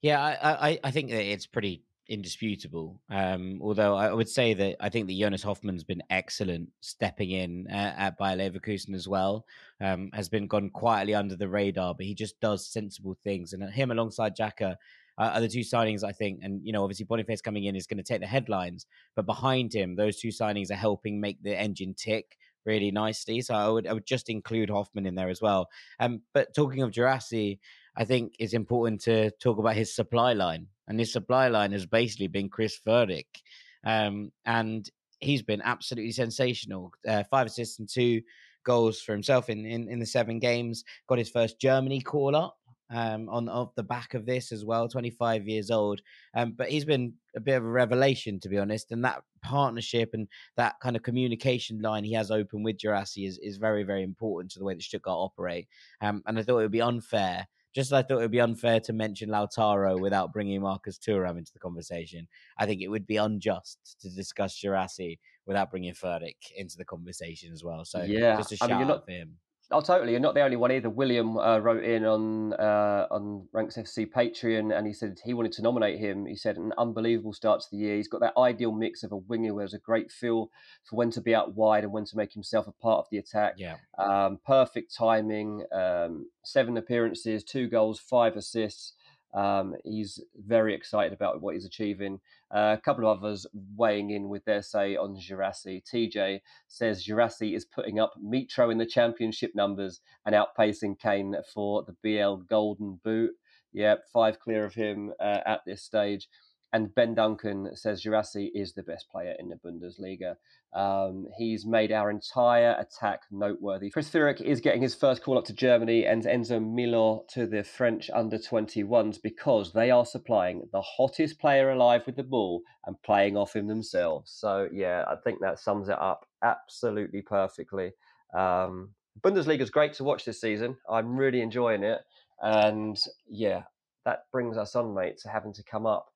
[0.00, 3.00] Yeah, I, I, I think that it's pretty indisputable.
[3.10, 7.66] Um, although I would say that I think that Jonas Hofmann's been excellent stepping in
[7.70, 9.46] uh, at Bayer Leverkusen as well.
[9.80, 13.52] Um, has been gone quietly under the radar, but he just does sensible things.
[13.52, 14.76] And him alongside Xhaka
[15.18, 16.40] uh, are the two signings I think.
[16.42, 18.86] And you know, obviously Boniface coming in is going to take the headlines,
[19.16, 22.36] but behind him, those two signings are helping make the engine tick
[22.66, 23.40] really nicely.
[23.40, 25.68] So I would I would just include Hofmann in there as well.
[26.00, 27.60] Um, but talking of Guirassy,
[27.96, 31.86] I think it's important to talk about his supply line and his supply line has
[31.86, 33.42] basically been Chris Führich.
[33.84, 34.88] Um, and
[35.20, 36.92] he's been absolutely sensational.
[37.06, 38.22] Uh, five assists and two
[38.64, 40.84] goals for himself in, in, in the seven games.
[41.08, 42.56] Got his first Germany call up
[42.90, 44.88] um, on off the back of this as well.
[44.88, 46.00] Twenty five years old,
[46.34, 48.92] um, but he's been a bit of a revelation to be honest.
[48.92, 53.38] And that partnership and that kind of communication line he has open with Guirassy is
[53.38, 55.68] is very very important to the way that Stuttgart operate.
[56.00, 58.40] Um, and I thought it would be unfair just as I thought it would be
[58.40, 63.06] unfair to mention Lautaro without bringing Marcus Thuram into the conversation, I think it would
[63.06, 67.84] be unjust to discuss Guirassy without bringing Führich into the conversation as well.
[67.84, 69.36] So yeah, just a shout I mean, out not, for him.
[69.70, 70.12] Oh, totally.
[70.12, 70.90] You're not the only one either.
[70.90, 75.52] William uh, wrote in on uh, on Ranks FC Patreon, and he said he wanted
[75.52, 76.26] to nominate him.
[76.26, 77.96] He said an unbelievable start to the year.
[77.96, 80.50] He's got that ideal mix of a winger who has a great feel
[80.84, 83.18] for when to be out wide and when to make himself a part of the
[83.18, 83.54] attack.
[83.56, 83.76] Yeah.
[83.98, 85.64] Um, perfect timing.
[85.72, 88.92] Um, seven appearances, two goals, five assists.
[89.34, 92.20] Um, he's very excited about what he's achieving.
[92.54, 95.82] Uh, a couple of others weighing in with their say on Guirassy.
[95.82, 101.84] TJ says Guirassy is putting up Mitro in the championship numbers and outpacing Kane for
[101.84, 103.32] the BL Golden Boot.
[103.72, 106.28] Yep, five clear of him uh, at this stage.
[106.74, 110.34] And Ben Duncan says Guirassy is the best player in the Bundesliga.
[110.74, 113.90] Um, he's made our entire attack noteworthy.
[113.90, 117.62] Chris Führich is getting his first call up to Germany and Enzo Millot to the
[117.62, 123.00] French under 21s because they are supplying the hottest player alive with the ball and
[123.02, 124.32] playing off him themselves.
[124.34, 127.92] So, yeah, I think that sums it up absolutely perfectly.
[128.36, 130.76] Um, Bundesliga is great to watch this season.
[130.90, 132.00] I'm really enjoying it.
[132.42, 132.98] And
[133.28, 133.62] yeah,
[134.04, 136.08] that brings us on, mate, to having to come up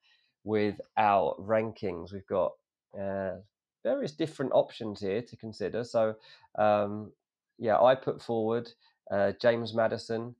[0.49, 2.11] with our rankings.
[2.11, 2.53] We've got
[2.99, 3.35] uh,
[3.83, 5.83] various different options here to consider.
[5.83, 6.15] So,
[6.57, 7.11] um,
[7.59, 8.71] yeah, I put forward
[9.11, 10.33] uh, James Maddison,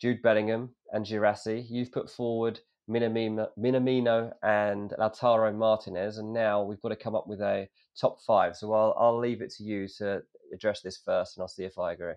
[0.00, 1.64] Jude Bellingham, and Guirassy.
[1.70, 2.58] You've put forward
[2.90, 8.20] Minamino, Minamino and Lautaro Martinez, and now we've got to come up with a top
[8.20, 8.56] five.
[8.56, 11.78] So I'll I'll leave it to you to address this first, and I'll see if
[11.78, 12.14] I agree.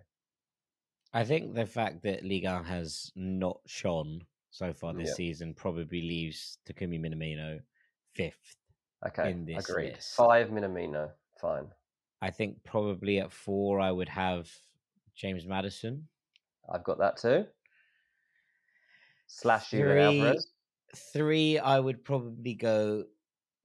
[1.14, 4.26] I think the fact that Ligue has not shone
[4.56, 5.18] so far this yep.
[5.18, 7.60] season probably leaves Takumi Minamino
[8.14, 8.56] fifth.
[9.06, 9.96] Okay, in this agreed.
[9.96, 10.16] List.
[10.16, 11.10] Five Minamino,
[11.42, 11.68] fine.
[12.22, 14.50] I think probably at four I would have
[15.14, 16.08] James Maddison.
[16.72, 17.46] I've got that too.
[19.28, 20.48] Slash Julian Alvarez.
[21.12, 23.04] Three, I would probably go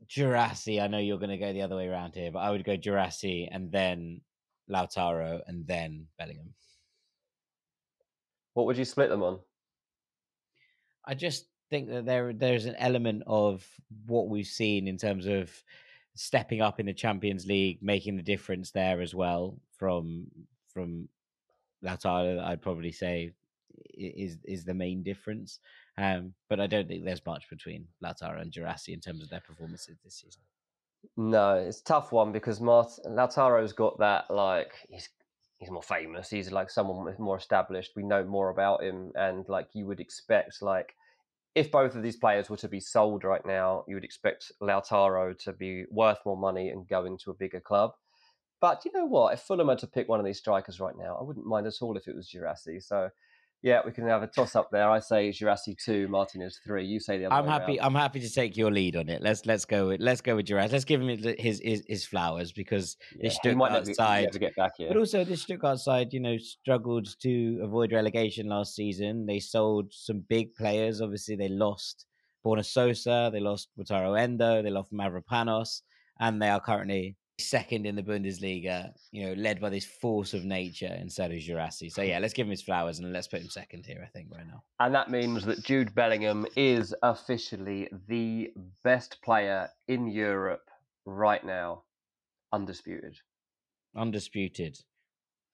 [0.08, 0.80] Guirassy.
[0.80, 2.76] I know you're going to go the other way around here, but I would go
[2.76, 4.22] Guirassy and then
[4.68, 6.52] Lautaro and then Bellingham.
[8.54, 9.38] What would you split them on?
[11.10, 13.66] I just think that there there's an element of
[14.06, 15.50] what we've seen in terms of
[16.14, 20.28] stepping up in the Champions League, making the difference there as well from
[20.72, 21.08] from
[21.84, 22.40] Lautaro.
[22.40, 23.32] I'd probably say
[23.92, 25.58] is is the main difference.
[25.98, 29.40] Um, but I don't think there's much between Lautaro and Guirassy in terms of their
[29.40, 30.42] performances this season.
[31.16, 35.08] No, it's tough one because Mart- Lautaro's got that like he's
[35.58, 36.30] he's more famous.
[36.30, 37.92] He's like someone more established.
[37.96, 40.94] We know more about him, and like you would expect, like
[41.54, 45.36] if both of these players were to be sold right now, you would expect Lautaro
[45.40, 47.92] to be worth more money and go into a bigger club.
[48.60, 49.32] But you know what?
[49.32, 51.80] If Fulham had to pick one of these strikers right now, I wouldn't mind at
[51.80, 52.80] all if it was Guirassy.
[52.80, 53.10] So
[53.62, 54.88] yeah, we can have a toss up there.
[54.88, 56.86] I say Guirassy two, Martinez three.
[56.86, 57.34] You say the other.
[57.34, 57.78] I'm happy.
[57.78, 57.86] Around.
[57.86, 59.22] I'm happy to take your lead on it.
[59.22, 60.72] Let's let's go with let's go with Guirassy.
[60.72, 64.88] Let's give him his his, his flowers because yeah, this Stuttgart side, get back here.
[64.88, 69.26] but also this Stuttgart side, you know, struggled to avoid relegation last season.
[69.26, 71.02] They sold some big players.
[71.02, 72.06] Obviously, they lost
[72.44, 75.82] Borna Sosa, they lost Wataru Endo, they lost Mavropanos,
[76.18, 80.44] and they are currently second in the Bundesliga, you know, led by this force of
[80.44, 81.90] nature in Serhou Guirassy.
[81.90, 84.28] So yeah, let's give him his flowers and let's put him second here, I think,
[84.32, 84.62] right now.
[84.78, 88.52] And that means that Jude Bellingham is officially the
[88.84, 90.68] best player in Europe
[91.04, 91.82] right now.
[92.52, 93.16] Undisputed.
[93.96, 94.78] Undisputed.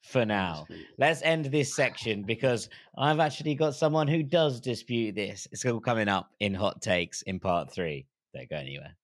[0.03, 0.66] For now.
[0.99, 5.49] Let's end this section because I've actually got someone who does dispute this.
[5.51, 8.07] It's all coming up in hot takes in part three.
[8.32, 8.97] Don't go anywhere.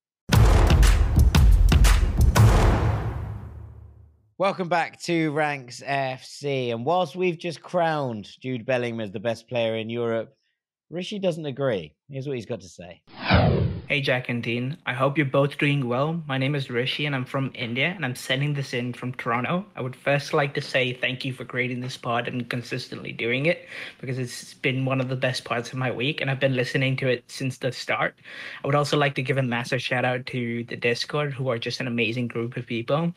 [4.38, 6.72] Welcome back to Ranks FC.
[6.72, 10.34] And whilst we've just crowned Jude Bellingham as the best player in Europe,
[10.88, 11.94] Rishi doesn't agree.
[12.08, 13.02] Here's what he's got to say.
[13.88, 14.78] Hey, Jack and Dean.
[14.86, 16.22] I hope you're both doing well.
[16.26, 19.66] My name is Rishi and I'm from India and I'm sending this in from Toronto.
[19.76, 23.44] I would first like to say thank you for creating this pod and consistently doing
[23.44, 23.68] it
[24.00, 26.96] because it's been one of the best parts of my week and I've been listening
[26.98, 28.14] to it since the start.
[28.64, 31.58] I would also like to give a massive shout out to the Discord, who are
[31.58, 33.12] just an amazing group of people.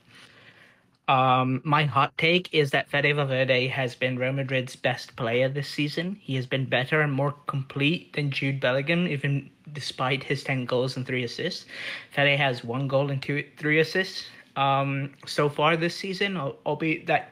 [1.08, 5.70] Um, my hot take is that Fede Valverde has been Real Madrid's best player this
[5.70, 6.18] season.
[6.20, 10.98] He has been better and more complete than Jude Bellingham, even despite his 10 goals
[10.98, 11.66] and three assists.
[12.12, 14.26] Fede has one goal and two, three assists
[14.56, 17.32] um, so far this season, albeit that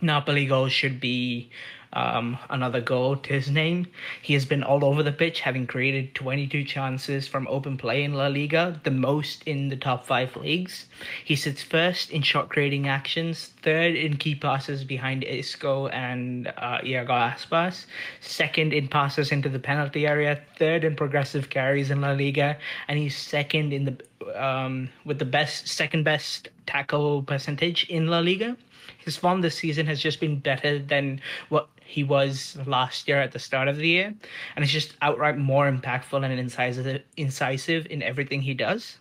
[0.00, 1.50] Napoli goals should be
[1.92, 3.86] um, another goal to his name.
[4.22, 8.14] He has been all over the pitch, having created 22 chances from open play in
[8.14, 10.86] La Liga, the most in the top five leagues.
[11.24, 16.78] He sits first in shot creating actions, third in key passes behind Isco and uh,
[16.84, 17.86] Iago Aspas,
[18.20, 22.56] second in passes into the penalty area, third in progressive carries in La Liga,
[22.88, 23.96] and he's second in the
[24.36, 28.56] um, with the best second best tackle percentage in La Liga
[28.98, 33.32] his form this season has just been better than what he was last year at
[33.32, 34.14] the start of the year,
[34.56, 38.98] and it's just outright more impactful and incisive, incisive in everything he does.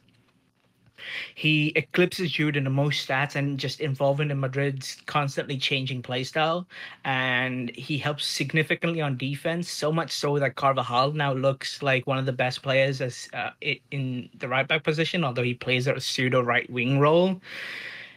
[1.36, 6.66] He eclipses Jude in the most stats and just involvement in Madrid's constantly changing playstyle.
[7.06, 12.18] And he helps significantly on defense, so much so that Carvajal now looks like one
[12.18, 13.52] of the best players as uh,
[13.92, 17.42] in the right back position, although he plays a pseudo right wing role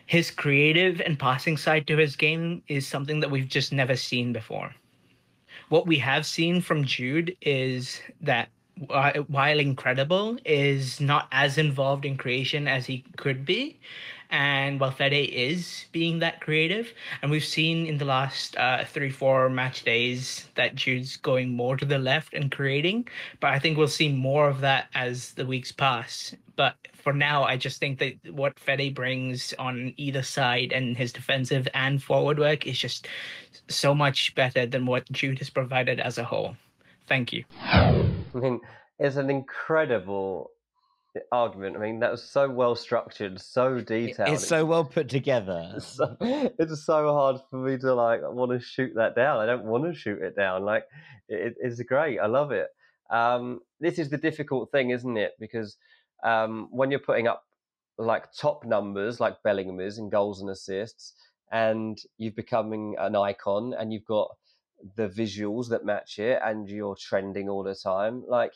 [0.07, 4.33] his creative and passing side to his game is something that we've just never seen
[4.33, 4.75] before.
[5.69, 12.17] What we have seen from Jude is that while incredible, is not as involved in
[12.17, 13.79] creation as he could be.
[14.31, 16.93] And while Fede is being that creative,
[17.23, 21.77] and we've seen in the last uh, three, four match days that Jude's going more
[21.77, 23.07] to the left and creating,
[23.39, 26.35] but I think we'll see more of that as the weeks pass.
[26.57, 26.75] But
[27.05, 31.69] for now, I just think that what Fede brings on either side and his defensive
[31.75, 33.07] and forward work is just
[33.69, 36.57] so much better than what Jude has provided as a whole.
[37.07, 37.45] Thank you.
[37.63, 38.03] I
[38.33, 38.61] mean,
[38.99, 40.51] it's an incredible
[41.31, 41.77] argument.
[41.77, 44.31] I mean, that was so well structured, so detailed.
[44.31, 45.73] It's, it's so well put together.
[45.77, 49.41] It's so, it's so, hard for me to like want to shoot that down.
[49.41, 50.65] I don't want to shoot it down.
[50.65, 50.87] Like,
[51.29, 52.19] it, it's great.
[52.19, 52.69] I love it.
[53.11, 55.33] Um, this is the difficult thing, isn't it?
[55.39, 55.77] Because
[56.23, 57.45] um, when you're putting up
[57.99, 61.15] like top numbers, like Bellingham is in goals and assists,
[61.53, 64.31] and you're becoming an icon, and you've got
[64.97, 68.53] the visuals that match it, and you're trending all the time, like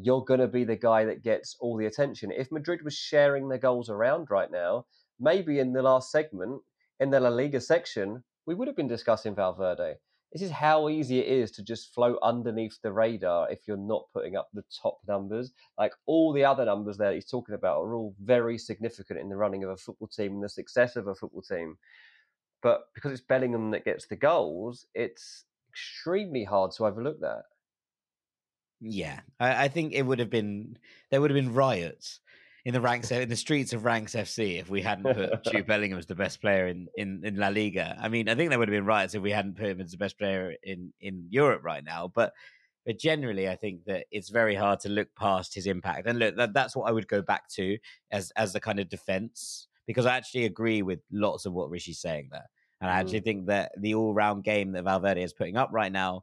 [0.00, 2.30] you're going to be the guy that gets all the attention.
[2.30, 4.86] If Madrid was sharing their goals around right now,
[5.18, 6.62] maybe in the last segment
[7.00, 9.96] in the La Liga section, we would have been discussing Valverde.
[10.32, 14.08] This is how easy it is to just float underneath the radar if you're not
[14.12, 15.52] putting up the top numbers.
[15.78, 19.36] Like all the other numbers there he's talking about are all very significant in the
[19.36, 21.78] running of a football team and the success of a football team.
[22.62, 27.44] But because it's Bellingham that gets the goals, it's extremely hard to overlook that.
[28.80, 30.78] Yeah, I, I, think it would have been
[31.10, 32.20] there would have been riots
[32.68, 35.98] in the ranks in the streets of Ranks FC if we hadn't put Jude Bellingham
[35.98, 37.96] as the best player in, in, in La Liga.
[37.98, 39.92] I mean, I think there would have been riots if we hadn't put him as
[39.92, 42.12] the best player in in Europe right now.
[42.14, 42.34] But
[42.84, 46.06] but generally, I think that it's very hard to look past his impact.
[46.06, 47.78] And look, that, that's what I would go back to
[48.12, 52.02] as as the kind of defense because I actually agree with lots of what Rishi's
[52.02, 52.50] saying there.
[52.82, 53.24] And I actually mm.
[53.24, 56.22] think that the all round game that Valverde is putting up right now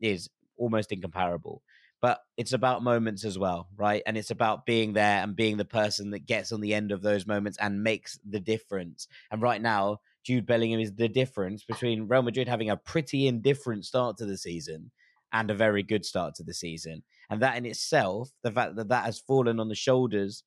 [0.00, 1.62] is almost incomparable
[2.04, 4.02] but it's about moments as well, right?
[4.04, 7.00] And it's about being there and being the person that gets on the end of
[7.00, 9.08] those moments and makes the difference.
[9.30, 13.86] And right now, Jude Bellingham is the difference between Real Madrid having a pretty indifferent
[13.86, 14.90] start to the season
[15.32, 17.04] and a very good start to the season.
[17.30, 20.44] And that in itself, the fact that that has fallen on the shoulders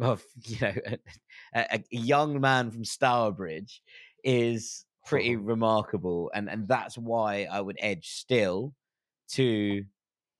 [0.00, 0.74] of you know
[1.54, 3.82] a, a young man from Stourbridge
[4.24, 8.72] is pretty remarkable, and and that's why I would edge still
[9.32, 9.84] to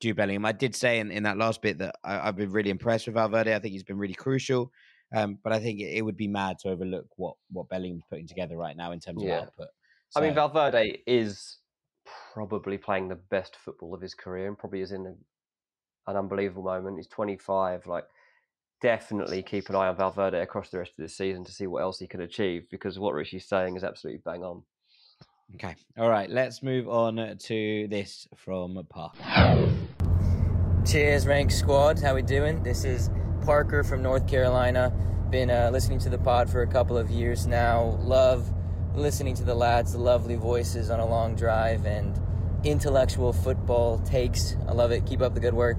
[0.00, 0.44] Jude Bellingham.
[0.44, 3.14] I did say in, in that last bit that I, have been really impressed with
[3.14, 3.54] Valverde.
[3.54, 4.70] I think he's been really crucial.
[5.14, 8.26] Um, but I think it, it, would be mad to overlook what what Bellingham's putting
[8.26, 9.36] together right now in terms yeah.
[9.36, 9.68] of output.
[10.10, 11.58] So, I mean, Valverde is
[12.32, 16.64] probably playing the best football of his career and probably is in a, an unbelievable
[16.64, 16.98] moment.
[16.98, 17.86] He's 25.
[17.86, 18.04] Like,
[18.80, 21.82] definitely keep an eye on Valverde across the rest of the season to see what
[21.82, 24.62] else he can achieve because what Rishi's saying is absolutely bang on.
[25.54, 25.74] Okay.
[25.98, 26.28] All right.
[26.28, 29.70] Let's move on to this from Parker.
[30.86, 31.98] Cheers, Rank Squad.
[31.98, 32.62] How we doing?
[32.62, 33.08] This is
[33.46, 34.92] Parker from North Carolina.
[35.30, 37.98] Been uh, listening to the pod for a couple of years now.
[38.02, 38.52] Love
[38.94, 42.20] listening to the lads, the lovely voices on a long drive, and
[42.64, 44.56] intellectual football takes.
[44.68, 45.06] I love it.
[45.06, 45.78] Keep up the good work.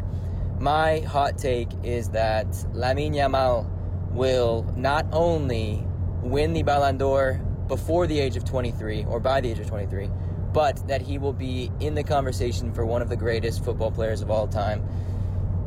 [0.59, 3.69] My hot take is that Lamine Yamal
[4.09, 5.85] will not only
[6.23, 10.09] win the Ballon d'Or before the age of 23 or by the age of 23,
[10.55, 14.21] but that he will be in the conversation for one of the greatest football players
[14.21, 14.81] of all time.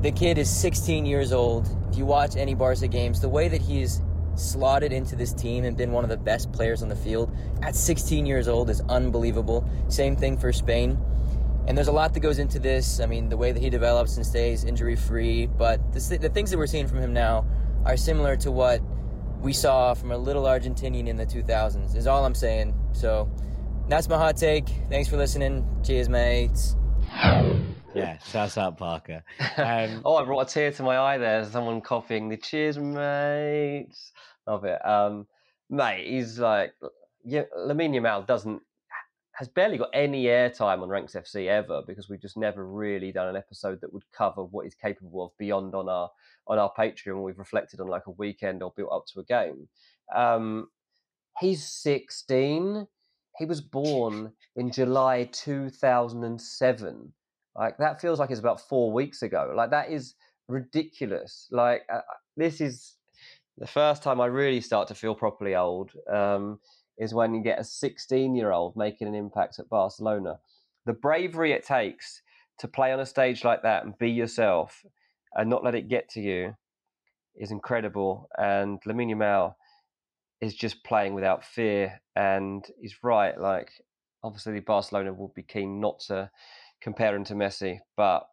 [0.01, 1.68] The kid is 16 years old.
[1.91, 4.01] If you watch any Barca games, the way that he's
[4.34, 7.30] slotted into this team and been one of the best players on the field
[7.61, 9.68] at 16 years old is unbelievable.
[9.89, 10.99] Same thing for Spain.
[11.66, 12.99] And there's a lot that goes into this.
[12.99, 16.51] I mean, the way that he develops and stays injury free, but the, the things
[16.51, 17.45] that we're seeing from him now
[17.84, 18.80] are similar to what
[19.43, 22.74] we saw from a little Argentinian in the 2000s, is all I'm saying.
[22.93, 23.30] So
[23.89, 24.68] that's my hot take.
[24.91, 25.66] Thanks for listening.
[25.82, 26.76] Cheers, mates.
[27.95, 29.24] Yeah, shouts out Parker.
[29.57, 31.45] Um, oh, I brought a tear to my eye there.
[31.47, 32.28] Someone coughing.
[32.28, 34.12] the cheers, mates.
[34.47, 34.84] Love it.
[34.86, 35.26] Um,
[35.70, 36.72] mate, he's like,
[37.24, 38.62] yeah, Lamine Yamal doesn't
[39.32, 43.28] has barely got any airtime on Ranks FC ever because we've just never really done
[43.28, 46.11] an episode that would cover what he's capable of beyond on our
[46.47, 47.22] on our Patreon.
[47.22, 49.68] We've reflected on like a weekend or built up to a game.
[50.14, 50.68] Um,
[51.41, 52.86] he's 16.
[53.39, 57.12] He was born in July 2007.
[57.57, 59.53] Like that feels like it's about four weeks ago.
[59.57, 60.14] Like that is
[60.49, 61.49] ridiculous.
[61.51, 62.01] Like uh,
[62.36, 62.97] this is
[63.57, 65.93] the first time I really start to feel properly old.
[66.12, 66.61] Um,
[66.99, 70.39] is when you get a 16 year old making an impact at Barcelona.
[70.84, 72.22] The bravery it takes
[72.59, 74.84] to play on a stage like that and be yourself
[75.34, 76.57] and not let it get to you
[77.36, 78.28] is incredible.
[78.36, 79.55] And Lamine Yamal
[80.41, 82.01] is just playing without fear.
[82.16, 83.39] And he's right.
[83.39, 83.70] Like,
[84.22, 86.30] obviously, Barcelona will be keen not to
[86.80, 88.26] compare him to Messi, but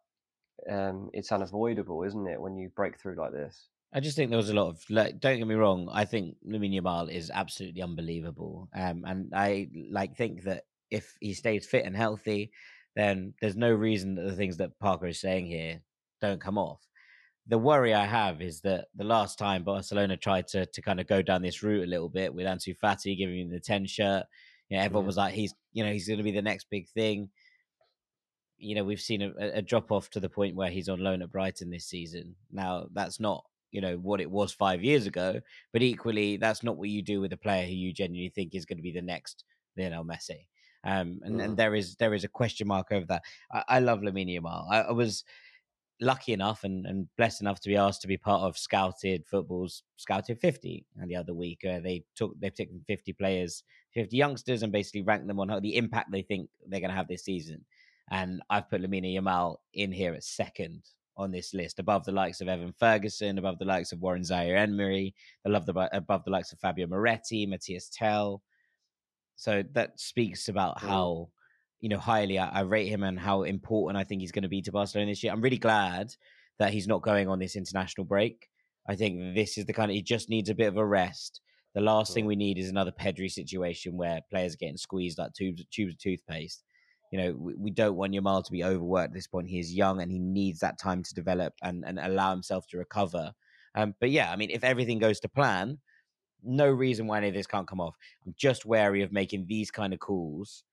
[0.70, 3.68] um, it's unavoidable, isn't it, when you break through like this?
[3.92, 4.82] I just think there was a lot of.
[4.90, 5.88] Like, don't get me wrong.
[5.92, 11.34] I think Lamine Yamal is absolutely unbelievable, um, and I like think that if he
[11.34, 12.50] stays fit and healthy,
[12.94, 15.80] then there's no reason that the things that Parker is saying here
[16.20, 16.80] don't come off
[17.48, 21.06] the worry I have is that the last time Barcelona tried to to kind of
[21.06, 24.24] go down this route a little bit with Ansu Fati giving him the ten shirt,
[24.68, 25.08] you know, everyone yeah.
[25.08, 27.30] was like, he's you know he's going to be the next big thing.
[28.58, 31.22] You know, we've seen a, a drop off to the point where he's on loan
[31.22, 32.34] at Brighton this season.
[32.50, 35.40] Now that's not you know what it was five years ago,
[35.72, 38.66] but equally that's not what you do with a player who you genuinely think is
[38.66, 39.44] going to be the next
[39.76, 40.46] Lionel Messi.
[40.84, 43.22] Um, and, and there is there is a question mark over that.
[43.52, 44.66] I, I love Lamine Yamal.
[44.70, 45.24] I, I was
[46.00, 49.82] lucky enough and, and blessed enough to be asked to be part of Scouted Football's
[49.96, 51.64] Scouted 50 and the other week.
[51.64, 53.62] Uh, they took they've taken 50 players,
[53.94, 56.96] 50 youngsters, and basically ranked them on how the impact they think they're going to
[56.96, 57.64] have this season.
[58.10, 60.82] And I've put Lamine Yamal in here at second
[61.16, 65.14] on this list, above the likes of Evan Ferguson, above the likes of Warren Zaïre-Emery,
[65.44, 68.42] above the, above the likes of Fabio Miretti, Mathys Tel.
[69.36, 71.30] So that speaks about how
[71.80, 72.38] you know, highly.
[72.38, 75.10] I, I rate him and how important I think he's going to be to Barcelona
[75.10, 75.32] this year.
[75.32, 76.14] I'm really glad
[76.58, 78.48] that he's not going on this international break.
[78.88, 81.40] I think this is the kind of he just needs a bit of a rest.
[81.74, 85.34] The last thing we need is another Pedri situation where players are getting squeezed like
[85.34, 86.64] tubes, tubes of toothpaste.
[87.12, 89.48] You know, we, we don't want Yamal to be overworked at this point.
[89.48, 92.78] He is young and he needs that time to develop and, and allow himself to
[92.78, 93.32] recover.
[93.74, 95.78] Um, but yeah, I mean, if everything goes to plan,
[96.42, 97.94] no reason why any of this can't come off.
[98.24, 100.64] I'm just wary of making these kind of calls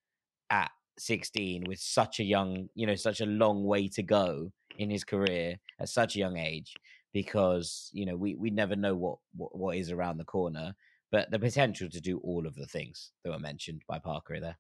[0.50, 4.90] at 16 with such a young, you know, such a long way to go in
[4.90, 6.74] his career at such a young age
[7.14, 10.74] because, you know, we, we never know what, what, what is around the corner,
[11.12, 14.58] but the potential to do all of the things that were mentioned by Parker there.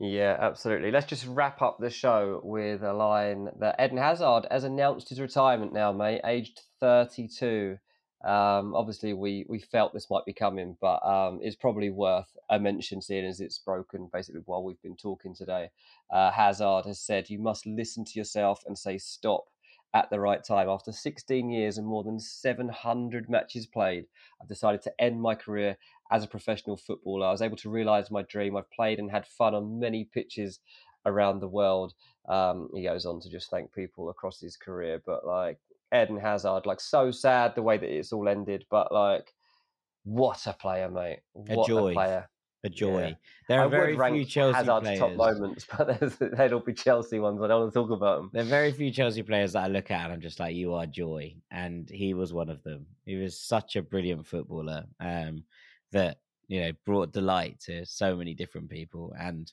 [0.00, 0.90] Yeah, absolutely.
[0.90, 5.20] Let's just wrap up the show with a line that Eden Hazard has announced his
[5.20, 7.76] retirement now, mate, aged 32.
[8.24, 12.58] Um, obviously, we we felt this might be coming, but um, it's probably worth a
[12.58, 15.70] mention, seeing as it's broken basically while we've been talking today.
[16.10, 19.44] Uh, Hazard has said, "You must listen to yourself and say stop."
[19.92, 20.68] At the right time.
[20.68, 24.04] After 16 years and more than 700 matches played,
[24.40, 25.76] I've decided to end my career
[26.12, 27.26] as a professional footballer.
[27.26, 28.56] I was able to realise my dream.
[28.56, 30.60] I've played and had fun on many pitches
[31.06, 31.94] around the world.
[32.28, 35.58] Um, he goes on to just thank people across his career, but like
[35.94, 39.32] Eden Hazard, like so sad the way that it's all ended, but like
[40.04, 41.20] what a player, mate!
[41.32, 41.92] What a, joy.
[41.92, 42.28] player!
[42.62, 43.00] A joy.
[43.00, 43.14] Yeah.
[43.48, 44.98] There I are very would rank few Chelsea Hazard's players.
[44.98, 47.40] top moments, but there's, they'd all be Chelsea ones.
[47.42, 48.30] I don't want to talk about them.
[48.34, 50.74] There are very few Chelsea players that I look at and I'm just like, you
[50.74, 51.34] are joy.
[51.50, 52.84] And he was one of them.
[53.06, 55.44] He was such a brilliant footballer um,
[55.92, 56.18] that,
[56.48, 59.14] you know, brought delight to so many different people.
[59.18, 59.50] And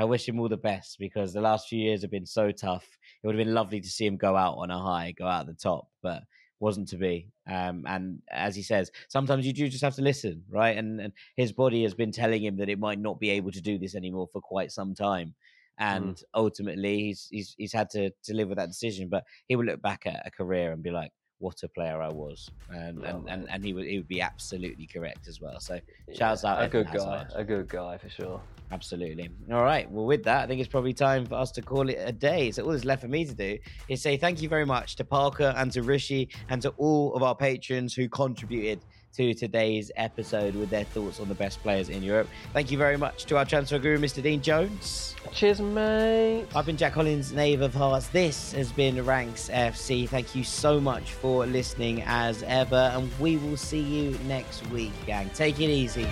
[0.00, 2.88] I wish him all the best because the last few years have been so tough.
[3.22, 5.42] It would have been lovely to see him go out on a high, go out
[5.42, 6.22] at the top, but
[6.58, 7.28] wasn't to be.
[7.46, 10.78] Um, and as he says, sometimes you do just have to listen, right?
[10.78, 13.60] And, and his body has been telling him that it might not be able to
[13.60, 15.34] do this anymore for quite some time.
[15.78, 19.08] And ultimately, he's, he's he's had to, to live with that decision.
[19.10, 22.10] But he will look back at a career and be like, "What a player I
[22.10, 25.58] was," and Yeah, and, and and he would he would be absolutely correct as well.
[25.60, 28.42] So Yeah, Shouts out a good guy, a good guy for sure.
[28.72, 29.28] Absolutely.
[29.50, 29.90] All right.
[29.90, 32.52] Well, with that, I think it's probably time for us to call it a day.
[32.52, 33.58] So all that's left for me to do
[33.88, 37.22] is say thank you very much to Parker and to Rishi and to all of
[37.24, 38.84] our patrons who contributed
[39.16, 42.28] to today's episode with their thoughts on the best players in Europe.
[42.52, 44.22] Thank you very much to our transfer guru, Mr.
[44.22, 45.16] Dean Jones.
[45.32, 46.46] Cheers, mate.
[46.54, 48.08] I've been Jack Collins, Knave of Hearts.
[48.08, 50.08] This has been Ranks FC.
[50.08, 54.92] Thank you so much for listening as ever, and we will see you next week,
[55.06, 55.28] gang.
[55.34, 56.06] Take it easy.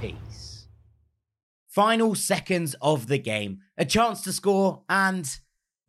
[0.00, 0.66] Peace.
[1.68, 3.60] Final seconds of the game.
[3.78, 5.38] A chance to score, and